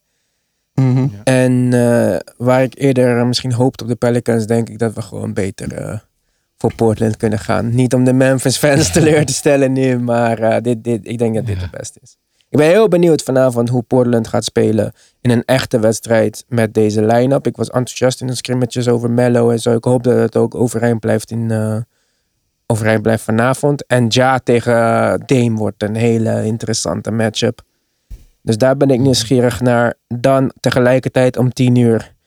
Mhm. 0.73 1.07
En 1.23 1.73
eh, 1.73 2.19
waar 2.37 2.63
ik 2.63 2.77
eerder 2.77 3.27
misschien 3.27 3.53
hoopte 3.53 3.83
op 3.83 3.89
de 3.89 3.95
Pelicans, 3.95 4.45
denk 4.45 4.69
ik 4.69 4.79
dat 4.79 4.93
we 4.93 5.01
gewoon 5.01 5.33
beter 5.33 5.73
eh, 5.73 5.99
voor 6.57 6.73
Portland 6.75 7.17
kunnen 7.17 7.39
gaan. 7.39 7.75
Niet 7.75 7.93
om 7.93 8.03
de 8.03 8.13
Memphis 8.13 8.57
fans 8.57 8.91
teleur 8.93 9.25
te 9.25 9.33
stellen 9.33 9.71
nu, 9.73 9.99
maar 9.99 10.39
eh, 10.39 10.61
dit, 10.61 10.83
dit, 10.83 11.07
ik 11.07 11.17
denk 11.17 11.35
dat 11.35 11.45
dit 11.45 11.55
Ja. 11.55 11.61
het 11.61 11.71
beste 11.71 11.99
is. 12.01 12.17
Ik 12.49 12.57
ben 12.57 12.67
heel 12.67 12.87
benieuwd 12.87 13.23
vanavond 13.23 13.69
hoe 13.69 13.81
Portland 13.83 14.27
gaat 14.27 14.43
spelen 14.43 14.93
in 15.21 15.29
een 15.29 15.45
echte 15.45 15.79
wedstrijd 15.79 16.45
met 16.47 16.73
deze 16.73 17.05
line-up. 17.05 17.47
Ik 17.47 17.57
was 17.57 17.67
enthousiast 17.69 18.21
in 18.21 18.27
de 18.27 18.35
scrimmages 18.35 18.87
over 18.87 19.11
Mello 19.11 19.49
en 19.49 19.59
zo. 19.59 19.75
Ik 19.75 19.83
hoop 19.83 20.03
dat 20.03 20.15
het 20.15 20.35
ook 20.35 20.55
overeind 20.55 20.99
blijft 20.99 21.31
in, 21.31 21.51
eh, 21.51 21.77
overeind 22.65 23.01
blijft 23.01 23.23
vanavond. 23.23 23.85
En 23.85 24.05
Ja 24.07 24.39
tegen 24.39 24.73
eh, 24.73 25.13
Dame 25.25 25.55
wordt 25.55 25.83
een 25.83 25.95
hele 25.95 26.45
interessante 26.45 27.11
matchup. 27.11 27.61
Dus 28.41 28.57
daar 28.57 28.77
ben 28.77 28.89
ik 28.89 28.99
nieuwsgierig 28.99 29.61
naar. 29.61 29.93
Dan 30.07 30.51
tegelijkertijd 30.59 31.37
om 31.37 31.53
10 31.53 31.75
uur. 31.75 32.17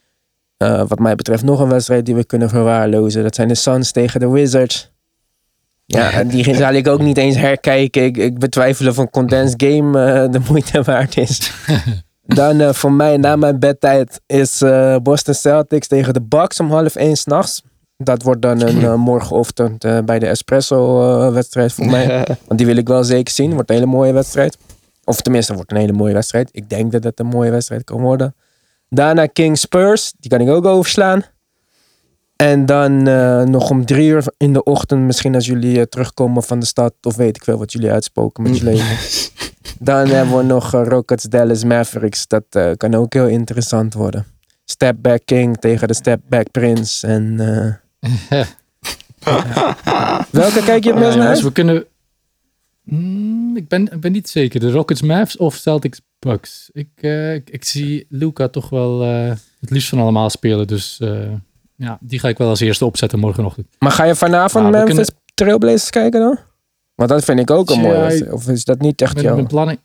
eh, 0.56 0.84
wat 0.88 0.98
mij 0.98 1.14
betreft 1.14 1.42
nog 1.44 1.60
een 1.60 1.68
wedstrijd 1.68 2.06
die 2.06 2.14
we 2.14 2.24
kunnen 2.24 2.48
verwaarlozen. 2.48 3.22
Dat 3.22 3.34
zijn 3.34 3.48
de 3.48 3.54
Suns 3.54 3.92
tegen 3.92 4.20
de 4.20 4.28
Wizards. 4.28 4.91
Ja, 5.98 6.24
die 6.24 6.54
zal 6.54 6.72
ik 6.72 6.88
ook 6.88 7.00
niet 7.00 7.16
eens 7.16 7.36
herkijken. 7.36 8.04
Ik, 8.04 8.16
ik 8.16 8.38
betwijfel 8.38 8.88
of 8.88 8.96
een 8.96 9.10
condensed 9.10 9.62
game 9.62 10.04
eh, 10.04 10.30
de 10.30 10.40
moeite 10.48 10.82
waard 10.82 11.16
is. 11.16 11.52
Dan 12.26 12.60
eh, 12.60 12.72
voor 12.72 12.92
mij 12.92 13.16
na 13.16 13.36
mijn 13.36 13.58
bedtijd 13.58 14.20
is 14.26 14.62
eh, 14.62 14.96
Boston 15.02 15.34
Celtics 15.34 15.86
tegen 15.86 16.14
de 16.14 16.22
Bucks 16.22 16.60
om 16.60 16.70
half 16.70 16.94
één 16.94 17.16
s'nachts. 17.16 17.62
Dat 17.96 18.22
wordt 18.22 18.42
dan 18.42 18.60
een 18.60 19.00
morgenochtend 19.10 20.04
bij 20.04 20.18
de 20.18 20.26
Espresso-wedstrijd 20.26 21.72
voor 21.72 21.86
mij. 21.86 22.24
Want 22.46 22.58
die 22.58 22.66
wil 22.66 22.76
ik 22.76 22.88
wel 22.88 23.04
zeker 23.04 23.32
zien. 23.32 23.54
Wordt 23.54 23.70
een 23.70 23.76
hele 23.76 23.88
mooie 23.88 24.12
wedstrijd. 24.12 24.56
Of 25.04 25.20
tenminste, 25.20 25.54
wordt 25.54 25.70
een 25.70 25.76
hele 25.76 25.92
mooie 25.92 26.14
wedstrijd. 26.14 26.48
Ik 26.52 26.68
denk 26.68 26.92
dat 26.92 27.04
het 27.04 27.20
een 27.20 27.26
mooie 27.26 27.50
wedstrijd 27.50 27.84
kan 27.84 28.00
worden. 28.00 28.34
Daarna 28.88 29.26
King 29.26 29.58
Spurs. 29.58 30.12
Die 30.18 30.30
kan 30.30 30.40
ik 30.40 30.48
ook 30.48 30.64
overslaan. 30.64 31.24
En 32.42 32.66
dan 32.66 33.06
eh, 33.06 33.42
nog 33.42 33.70
om 33.70 33.84
drie 33.84 34.08
uur 34.08 34.24
in 34.36 34.52
de 34.52 34.62
ochtend, 34.62 35.02
misschien 35.02 35.34
als 35.34 35.46
jullie 35.46 35.78
eh, 35.78 35.82
terugkomen 35.82 36.42
van 36.42 36.58
de 36.58 36.66
stad, 36.66 36.94
of 37.02 37.16
weet 37.16 37.36
ik 37.36 37.44
veel 37.44 37.58
wat 37.58 37.72
jullie 37.72 37.90
uitspoken 37.90 38.42
met 38.42 38.58
je 38.58 38.64
leven. 38.70 38.96
Dan 39.78 40.08
hebben 40.08 40.36
we 40.36 40.42
nog 40.42 40.74
eh, 40.74 40.82
Rockets 40.84 41.24
Dallas 41.24 41.64
Mavericks. 41.64 42.26
Dat 42.26 42.44
kan 42.76 42.94
ook 42.94 43.12
heel 43.12 43.26
interessant 43.26 43.94
worden. 43.94 44.26
Step 44.64 44.96
Back 44.98 45.20
King 45.24 45.56
tegen 45.56 45.88
de 45.88 45.94
Step 45.94 46.20
Back 46.28 46.50
Prince. 46.50 47.06
En, 47.06 47.36
welke 50.30 50.62
kijk 50.64 50.84
je 50.84 50.92
het 50.92 50.98
meest 50.98 51.16
naar 51.16 51.42
we 51.42 51.52
kunnen... 51.52 51.84
Hmm, 52.84 53.56
ik, 53.56 53.68
ben, 53.68 53.92
ik 53.92 54.00
ben 54.00 54.12
niet 54.12 54.28
zeker. 54.28 54.60
De 54.60 54.70
Rockets 54.70 55.02
Mavs 55.02 55.36
of 55.36 55.54
Celtics 55.54 56.00
Bucks. 56.18 56.70
Ik, 56.72 56.88
ik, 57.34 57.50
ik 57.50 57.64
zie 57.64 58.06
Luca 58.08 58.48
toch 58.48 58.68
wel 58.68 59.00
het 59.60 59.70
liefst 59.70 59.88
van 59.88 59.98
allemaal 59.98 60.30
spelen. 60.30 60.66
Dus 60.66 61.00
ja, 61.82 61.98
die 62.00 62.18
ga 62.18 62.28
ik 62.28 62.38
wel 62.38 62.48
als 62.48 62.60
eerste 62.60 62.84
opzetten 62.84 63.18
morgenochtend. 63.18 63.66
Maar 63.78 63.90
ga 63.90 64.04
je 64.04 64.14
vanavond 64.14 64.64
we 64.64 64.70
Memphis 64.70 64.94
kunnen- 64.94 65.14
Trailblazers 65.34 65.90
kijken 65.90 66.20
dan? 66.20 66.38
Want 66.94 67.10
dat 67.10 67.24
vind 67.24 67.38
ik 67.40 67.50
ook 67.50 67.70
een 67.70 67.80
mooie. 67.80 68.32
Of 68.32 68.48
is 68.48 68.64
dat 68.64 68.80
niet 68.80 69.02
echt 69.02 69.20
jouw... 69.20 69.34
mijn 69.34 69.46
planning... 69.46 69.78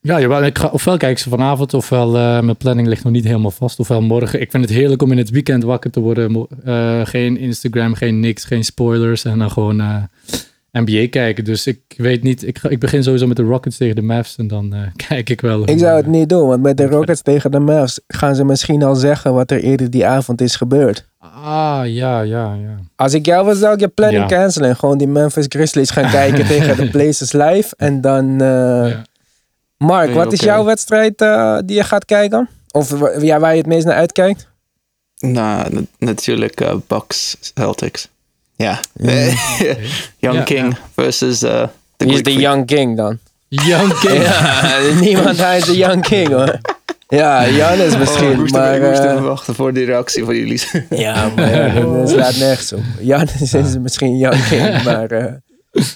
Ja, 0.00 0.20
jawel, 0.20 0.44
ik 0.44 0.58
ga, 0.58 0.68
ofwel 0.68 0.96
kijk 0.96 1.12
ik 1.12 1.18
ze 1.18 1.28
vanavond, 1.28 1.74
ofwel 1.74 2.16
eh, 2.16 2.40
mijn 2.40 2.56
planning 2.56 2.88
ligt 2.88 3.04
nog 3.04 3.12
niet 3.12 3.24
helemaal 3.24 3.50
vast. 3.50 3.78
Ofwel 3.78 4.00
morgen. 4.02 4.40
Ik 4.40 4.50
vind 4.50 4.64
het 4.64 4.72
heerlijk 4.72 5.02
om 5.02 5.12
in 5.12 5.18
het 5.18 5.30
weekend 5.30 5.62
wakker 5.62 5.90
te 5.90 6.00
worden. 6.00 6.46
Eh, 6.64 7.00
geen 7.04 7.36
Instagram, 7.38 7.94
geen 7.94 8.20
niks, 8.20 8.44
geen 8.44 8.64
spoilers. 8.64 9.24
En 9.24 9.38
dan 9.38 9.50
gewoon 9.50 9.80
eh, 9.80 10.02
NBA 10.84 11.08
kijken. 11.10 11.44
Dus 11.44 11.66
ik 11.66 11.80
weet 11.96 12.22
niet. 12.22 12.46
Ik, 12.46 12.58
ga, 12.58 12.68
ik 12.68 12.78
begin 12.78 13.02
sowieso 13.02 13.26
met 13.26 13.36
de 13.36 13.42
Rockets 13.42 13.76
tegen 13.76 13.94
de 13.96 14.02
Mavs. 14.02 14.36
En 14.36 14.46
dan 14.48 14.74
eh, 14.74 14.80
kijk 15.08 15.30
ik 15.30 15.40
wel. 15.40 15.68
Ik 15.68 15.78
zou 15.78 15.96
het 15.96 16.06
niet 16.06 16.28
doen, 16.28 16.48
want 16.48 16.62
met 16.62 16.76
de 16.76 16.86
Rockets 16.96 17.22
tegen 17.22 17.50
de 17.50 17.58
Mavs 17.58 18.00
gaan 18.08 18.34
ze 18.34 18.44
misschien 18.44 18.82
al 18.82 18.94
zeggen 18.94 19.34
wat 19.34 19.50
er 19.50 19.62
eerder 19.62 19.90
die 19.90 20.06
avond 20.06 20.40
is 20.40 20.56
gebeurd. 20.56 21.06
Ah, 21.18 21.80
ja, 21.84 22.20
ja, 22.20 22.54
ja. 22.54 22.76
Als 22.96 23.14
ik 23.14 23.26
jou 23.26 23.44
was, 23.46 23.58
zou 23.58 23.74
ik 23.74 23.80
je 23.80 23.88
planning 23.88 24.30
Ja. 24.30 24.36
cancelen 24.38 24.68
en 24.68 24.76
gewoon 24.76 24.98
die 24.98 25.08
Memphis 25.08 25.46
Grizzlies 25.48 25.90
gaan 25.90 26.10
kijken 26.10 26.46
tegen 26.56 26.76
de 26.76 26.90
Blazers 26.90 27.32
live. 27.32 27.74
En 27.76 28.00
dan, 28.00 28.30
eh, 28.40 28.46
Ja. 28.88 29.04
Mark, 29.78 30.06
Nee, 30.06 30.14
wat 30.16 30.32
is 30.32 30.40
jouw 30.40 30.64
wedstrijd 30.64 31.20
eh, 31.20 31.58
die 31.64 31.76
je 31.76 31.84
gaat 31.84 32.04
kijken? 32.04 32.48
Of 32.70 32.94
ja, 33.22 33.38
waar 33.40 33.50
je 33.52 33.58
het 33.58 33.66
meest 33.66 33.86
naar 33.86 33.94
uitkijkt? 33.94 34.48
Nou, 35.18 35.74
na- 35.74 35.80
natuurlijk 35.98 36.60
eh 36.60 36.74
Bucks 36.86 37.36
Celtics. 37.54 38.08
Ja. 38.56 38.80
Young 40.18 40.36
Ja, 40.36 40.42
King 40.42 40.76
versus 40.94 41.42
eh 41.42 41.62
the 41.96 42.04
Wie 42.04 42.14
is 42.14 42.22
de. 42.22 42.32
Young 42.32 42.66
King 42.66 42.96
dan? 42.96 43.18
Young 43.48 43.98
King. 44.00 44.22
Ja, 44.22 44.78
niemand, 45.00 45.36
hij 45.38 45.58
is 45.58 45.64
de 45.64 45.76
Young 45.76 46.02
King 46.02 46.28
hoor. 46.28 46.60
Ja, 47.08 47.48
Janis 47.48 47.92
Oh, 47.92 47.98
misschien, 47.98 48.30
ik 48.30 48.36
moest, 48.36 48.52
maar... 48.52 48.76
ik 48.76 48.82
moest 48.82 48.98
eh, 48.98 49.10
even 49.10 49.22
wachten 49.24 49.54
voor 49.54 49.72
die 49.72 49.84
reactie 49.84 50.24
van 50.24 50.36
jullie. 50.36 50.60
ja, 50.90 51.30
maar 51.36 51.50
ja, 51.74 51.80
dat, 51.80 52.10
slaat 52.10 52.36
nergens 52.36 52.72
op. 52.72 52.80
Janis 53.00 53.54
is 53.54 53.78
misschien 53.78 54.16
Young 54.18 54.46
King, 54.48 54.82
maar... 54.82 55.10
eh, 55.10 55.32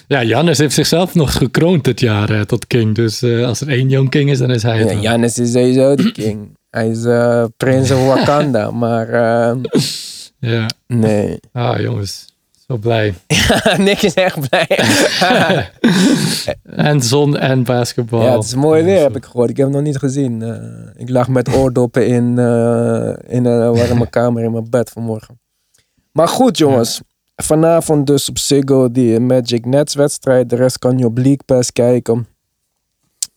Ja, 0.07 0.23
Jannes 0.23 0.57
heeft 0.57 0.73
zichzelf 0.73 1.13
nog 1.15 1.33
gekroond 1.33 1.83
dit 1.83 1.99
jaar 1.99 2.29
eh, 2.29 2.41
tot 2.41 2.67
king. 2.67 2.95
Dus 2.95 3.21
eh, 3.21 3.45
als 3.45 3.61
er 3.61 3.67
één 3.69 3.89
Young 3.89 4.09
King 4.09 4.29
is, 4.29 4.37
dan 4.37 4.51
is 4.51 4.63
hij 4.63 4.77
het. 4.77 5.01
Ja, 5.01 5.17
is 5.17 5.33
sowieso 5.33 5.95
de 5.95 6.11
king. 6.21 6.57
Hij 6.69 6.87
is 6.87 7.03
eh 7.03 7.43
prins 7.57 7.91
of 7.91 8.05
Wakanda, 8.05 8.71
maar 8.71 9.09
eh, 9.09 9.55
Ja. 10.39 10.65
nee. 10.87 11.39
Ah, 11.53 11.79
jongens. 11.79 12.25
Zo 12.71 12.77
blij. 12.77 13.13
Nick 13.77 14.01
is 14.01 14.13
echt 14.13 14.49
blij. 14.49 14.67
En 16.63 17.01
zon 17.01 17.37
en 17.37 17.63
basketbal. 17.63 18.21
ja, 18.21 18.35
het 18.35 18.43
is 18.43 18.55
mooi 18.55 18.83
weer, 18.83 19.01
heb 19.01 19.15
ik 19.15 19.25
gehoord. 19.25 19.49
Ik 19.49 19.57
heb 19.57 19.65
het 19.65 19.75
nog 19.75 19.85
niet 19.85 19.97
gezien. 19.97 20.41
Eh, 20.41 21.01
ik 21.01 21.09
lag 21.09 21.27
met 21.27 21.55
oordoppen 21.55 22.07
in, 22.07 22.37
eh, 22.37 23.13
in 23.27 23.45
een 23.45 23.73
warme 23.73 24.09
kamer 24.09 24.43
in 24.43 24.51
mijn 24.51 24.69
bed 24.69 24.89
vanmorgen. 24.89 25.39
Maar 26.11 26.27
goed, 26.27 26.57
jongens. 26.57 27.01
Vanavond 27.35 28.07
dus 28.07 28.29
op 28.29 28.37
Ziggo 28.37 28.91
die 28.91 29.19
Magic 29.19 29.65
Nets 29.65 29.95
wedstrijd. 29.95 30.49
De 30.49 30.55
rest 30.55 30.79
kan 30.79 30.97
je 30.97 31.05
op 31.05 31.17
League 31.17 31.43
Pass 31.45 31.71
kijken. 31.71 32.27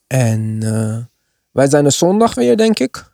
En 0.06 0.58
eh, 0.62 0.96
wij 1.50 1.68
zijn 1.68 1.84
er 1.84 1.92
zondag 1.92 2.34
weer, 2.34 2.56
denk 2.56 2.78
ik. 2.78 3.12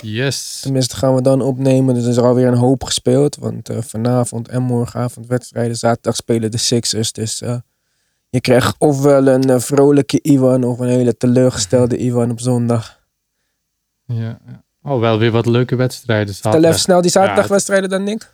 Yes. 0.00 0.60
Tenminste 0.60 0.96
gaan 0.96 1.14
we 1.14 1.22
dan 1.22 1.40
opnemen. 1.42 1.94
Dus 1.94 2.04
er 2.04 2.10
is 2.10 2.18
alweer 2.18 2.46
een 2.46 2.54
hoop 2.54 2.84
gespeeld. 2.84 3.36
Want 3.36 3.68
eh, 3.68 3.76
vanavond 3.80 4.48
en 4.48 4.62
morgenavond 4.62 5.26
wedstrijden. 5.26 5.76
Zaterdag 5.76 6.16
spelen 6.16 6.50
de 6.50 6.58
Sixers. 6.58 7.12
Dus 7.12 7.40
eh, 7.40 7.56
je 8.30 8.40
krijgt 8.40 8.74
ofwel 8.78 9.26
een 9.26 9.50
eh, 9.50 9.58
vrolijke 9.58 10.18
Iwan 10.22 10.64
of 10.64 10.78
een 10.78 10.88
hele 10.88 11.16
teleurgestelde 11.16 11.96
Iwan 11.96 12.30
op 12.30 12.40
zondag. 12.40 13.00
Ja. 14.06 14.38
ja. 14.46 14.62
Oh, 14.82 15.00
wel 15.00 15.18
weer 15.18 15.30
wat 15.30 15.46
leuke 15.46 15.76
wedstrijden. 15.76 16.34
Stel 16.34 16.50
even 16.50 16.62
Zaterdag, 16.62 16.82
snel 16.82 17.00
die 17.02 17.10
zaterdagwedstrijden 17.10 17.90
dan, 17.90 18.02
Nick. 18.04 18.30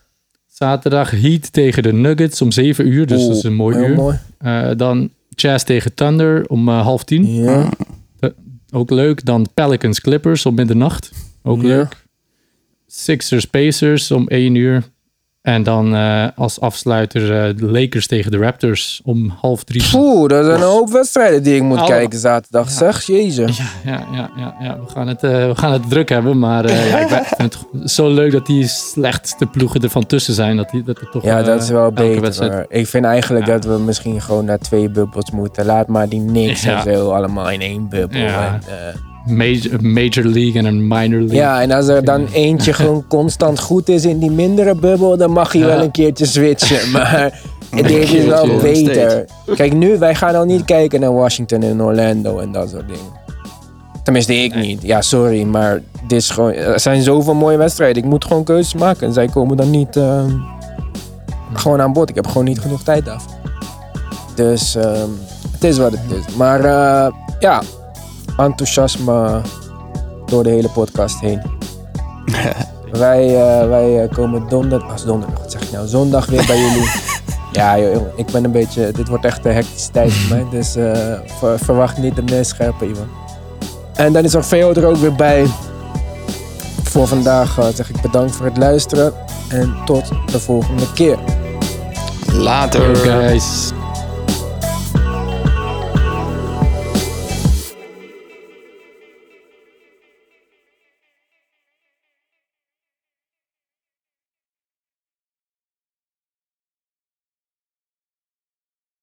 zaterdag 0.47 1.11
Heat 1.11 1.53
tegen 1.53 1.83
de 1.83 1.93
Nuggets 1.93 2.43
om 2.43 2.51
7 2.53 2.87
uur. 2.87 3.07
Dus 3.07 3.27
dat 3.27 3.37
is 3.37 3.43
een 3.43 3.55
mooi 3.55 3.77
Heel 3.77 3.87
uur. 3.89 3.95
mooi. 3.95 4.19
Eh, 4.39 4.71
dan 4.77 5.11
Jazz 5.29 5.65
tegen 5.65 5.95
Thunder 5.95 6.49
om 6.49 6.69
eh, 6.69 6.83
half 6.83 7.05
tien. 7.05 7.35
Ja. 7.35 7.69
Ook 8.73 8.91
leuk. 8.91 9.25
Dan 9.25 9.47
Pelicans 9.55 10.01
Clippers 10.01 10.47
om 10.47 10.55
middernacht. 10.55 11.11
Ook 11.43 11.63
Ja. 11.63 11.67
leuk. 11.69 11.97
Sixers 12.87 13.45
Pacers 13.45 14.11
om 14.11 14.25
1 14.29 14.55
uur. 14.55 14.83
En 15.43 15.63
dan 15.63 15.95
eh, 15.95 16.27
als 16.37 16.61
afsluiter 16.61 17.23
eh, 17.49 17.57
de 17.57 17.65
Lakers 17.67 18.07
tegen 18.07 18.31
de 18.31 18.37
Raptors 18.39 19.01
om 19.05 19.33
half 19.41 19.65
drie. 19.65 19.83
Poeh, 19.91 20.29
dat 20.29 20.45
zijn 20.45 20.57
een 20.61 20.67
hoop 20.67 20.91
wedstrijden 20.91 21.43
die 21.43 21.55
ik 21.55 21.63
moet 21.63 21.85
kijken 21.85 22.19
zaterdag. 22.19 22.65
Ja. 22.69 22.75
Zeg, 22.75 23.03
jezus. 23.07 23.57
Ja, 23.57 23.65
ja, 23.85 24.07
ja, 24.13 24.31
ja, 24.37 24.55
ja. 24.61 24.79
We, 24.81 24.91
gaan 24.93 25.09
het, 25.09 25.23
eh, 25.23 25.31
we 25.47 25.53
gaan 25.57 25.73
het 25.73 25.89
druk 25.91 26.09
hebben. 26.09 26.39
Maar 26.39 26.65
eh, 26.65 26.91
ja, 26.91 26.99
ik 27.21 27.27
vind 27.39 27.67
het 27.73 27.91
zo 27.91 28.11
leuk 28.15 28.33
dat 28.33 28.47
die 28.47 28.67
slechtste 28.69 29.47
ploegen 29.47 29.81
ervan 29.83 30.07
tussen 30.07 30.35
zijn. 30.35 30.57
Dat, 30.57 30.71
die, 30.71 30.83
dat 30.83 31.01
er 31.01 31.11
toch 31.11 31.23
Ja, 31.23 31.39
eh, 31.39 31.45
dat 31.45 31.63
is 31.63 31.69
wel 31.69 31.83
elke 31.85 31.95
beter. 31.95 32.21
wedstrijd- 32.21 32.67
Ik 32.69 32.87
vind 32.87 33.05
eigenlijk 33.05 33.47
Ja. 33.47 33.53
dat 33.53 33.65
we 33.65 33.79
misschien 33.79 34.21
gewoon 34.23 34.45
naar 34.45 34.59
twee 34.59 34.89
bubbels 34.91 35.31
moeten. 35.31 35.65
Laat 35.67 35.87
maar 35.89 36.09
die 36.09 36.21
niks 36.21 36.63
Ja. 36.63 36.85
en 36.87 36.95
zo 36.95 37.11
allemaal 37.11 37.51
in 37.51 37.61
één 37.61 37.89
bubbel. 37.89 38.19
Ja. 38.21 38.53
En, 38.55 38.61
eh, 38.69 38.95
Major, 39.27 39.73
een 39.73 39.93
major 39.93 40.25
League 40.25 40.55
en 40.55 40.65
een 40.65 40.89
minor 40.89 41.19
League. 41.21 41.37
Ja, 41.37 41.63
en 41.63 41.71
als 41.71 41.89
er 41.89 42.05
dan 42.05 42.27
eentje 42.33 42.73
gewoon 42.73 43.05
constant 43.17 43.61
goed 43.61 43.89
is 43.89 44.05
in 44.05 44.19
die 44.19 44.31
mindere 44.31 44.75
bubbel, 44.75 45.17
dan 45.17 45.31
mag 45.31 45.53
je 45.53 45.59
Ja. 45.59 45.67
wel 45.67 45.81
een 45.81 45.91
keertje 45.91 46.27
switchen. 46.27 46.91
Maar 46.93 47.41
deze 47.83 48.19
is 48.19 48.25
wel 48.25 48.57
beter. 48.61 49.25
Kijk, 49.55 49.73
nu, 49.73 49.99
wij 49.99 50.15
gaan 50.15 50.35
al 50.35 50.45
niet 50.45 50.65
kijken 50.65 51.01
naar 51.01 51.15
Washington 51.15 51.63
en 51.63 51.83
Orlando 51.83 52.39
en 52.39 52.53
dat 52.53 52.71
soort 52.71 52.87
dingen. 52.89 53.19
Tenminste, 54.03 54.35
ik 54.35 54.55
niet. 54.55 54.83
Ja, 54.83 55.01
sorry, 55.03 55.43
maar 55.43 55.81
dit 56.07 56.19
is 56.19 56.31
gewoon, 56.31 56.53
er 56.53 56.81
zijn 56.81 57.03
zoveel 57.03 57.35
mooie 57.35 57.57
wedstrijden. 57.57 58.03
Ik 58.03 58.09
moet 58.09 58.25
gewoon 58.25 58.45
keuzes 58.45 58.75
maken 58.75 59.07
en 59.07 59.13
zij 59.13 59.27
komen 59.29 59.57
dan 59.57 59.71
niet 59.71 59.97
eh, 59.97 60.25
gewoon 61.53 61.81
aan 61.81 61.93
bod. 61.93 62.09
Ik 62.09 62.15
heb 62.15 62.27
gewoon 62.27 62.45
niet 62.45 62.61
genoeg 62.61 62.83
tijd 62.83 63.05
daarvoor. 63.05 63.33
Dus 64.35 64.75
ehm, 64.75 65.09
het 65.53 65.65
is 65.65 65.79
wat 65.79 65.91
het 65.93 66.01
is. 66.27 66.35
Maar 66.35 66.65
eh, 66.65 67.13
ja, 67.39 67.63
enthousiasme 68.45 69.41
door 70.27 70.43
de 70.43 70.51
hele 70.51 70.69
podcast 70.69 71.21
heen. 71.21 71.43
Wij, 72.93 73.27
eh, 73.27 73.69
wij 73.69 74.03
eh, 74.03 74.13
komen 74.15 74.49
donderdag, 74.49 74.93
als 74.93 75.05
donderdag, 75.05 75.39
wat 75.39 75.53
zeg 75.53 75.63
ik 75.63 75.73
nou, 75.73 75.87
zondag 75.87 76.27
weer 76.27 76.47
bij 76.47 76.59
jullie. 76.59 76.89
Ja, 77.53 77.79
joh, 77.79 77.93
jongen, 77.93 78.13
ik 78.17 78.27
ben 78.27 78.45
een 78.45 78.53
beetje, 78.53 78.91
dit 78.93 79.09
wordt 79.09 79.25
echt 79.25 79.45
een 79.45 79.53
hectische 79.55 79.91
tijd 79.91 80.13
voor 80.13 80.37
mij. 80.37 80.47
Dus 80.51 80.77
eh, 80.77 81.13
ver- 81.39 81.59
verwacht 81.59 81.99
niet 81.99 82.17
de 82.17 82.23
meest 82.23 82.51
scherpe 82.51 82.89
Ivan. 82.89 83.09
En 83.95 84.13
dan 84.13 84.25
is 84.25 84.35
er 84.35 84.45
Veo 84.45 84.73
er 84.73 84.87
ook 84.87 84.97
weer 84.97 85.15
bij. 85.15 85.47
Voor 86.83 87.07
vandaag 87.07 87.59
zeg 87.75 87.91
ik 87.91 88.01
bedankt 88.01 88.37
voor 88.37 88.47
het 88.47 88.57
luisteren. 88.57 89.13
En 89.49 89.75
tot 89.85 90.09
de 90.33 90.41
volgende 90.41 90.93
keer. 90.93 91.19
Later. 92.33 92.97
Guys. 92.97 93.73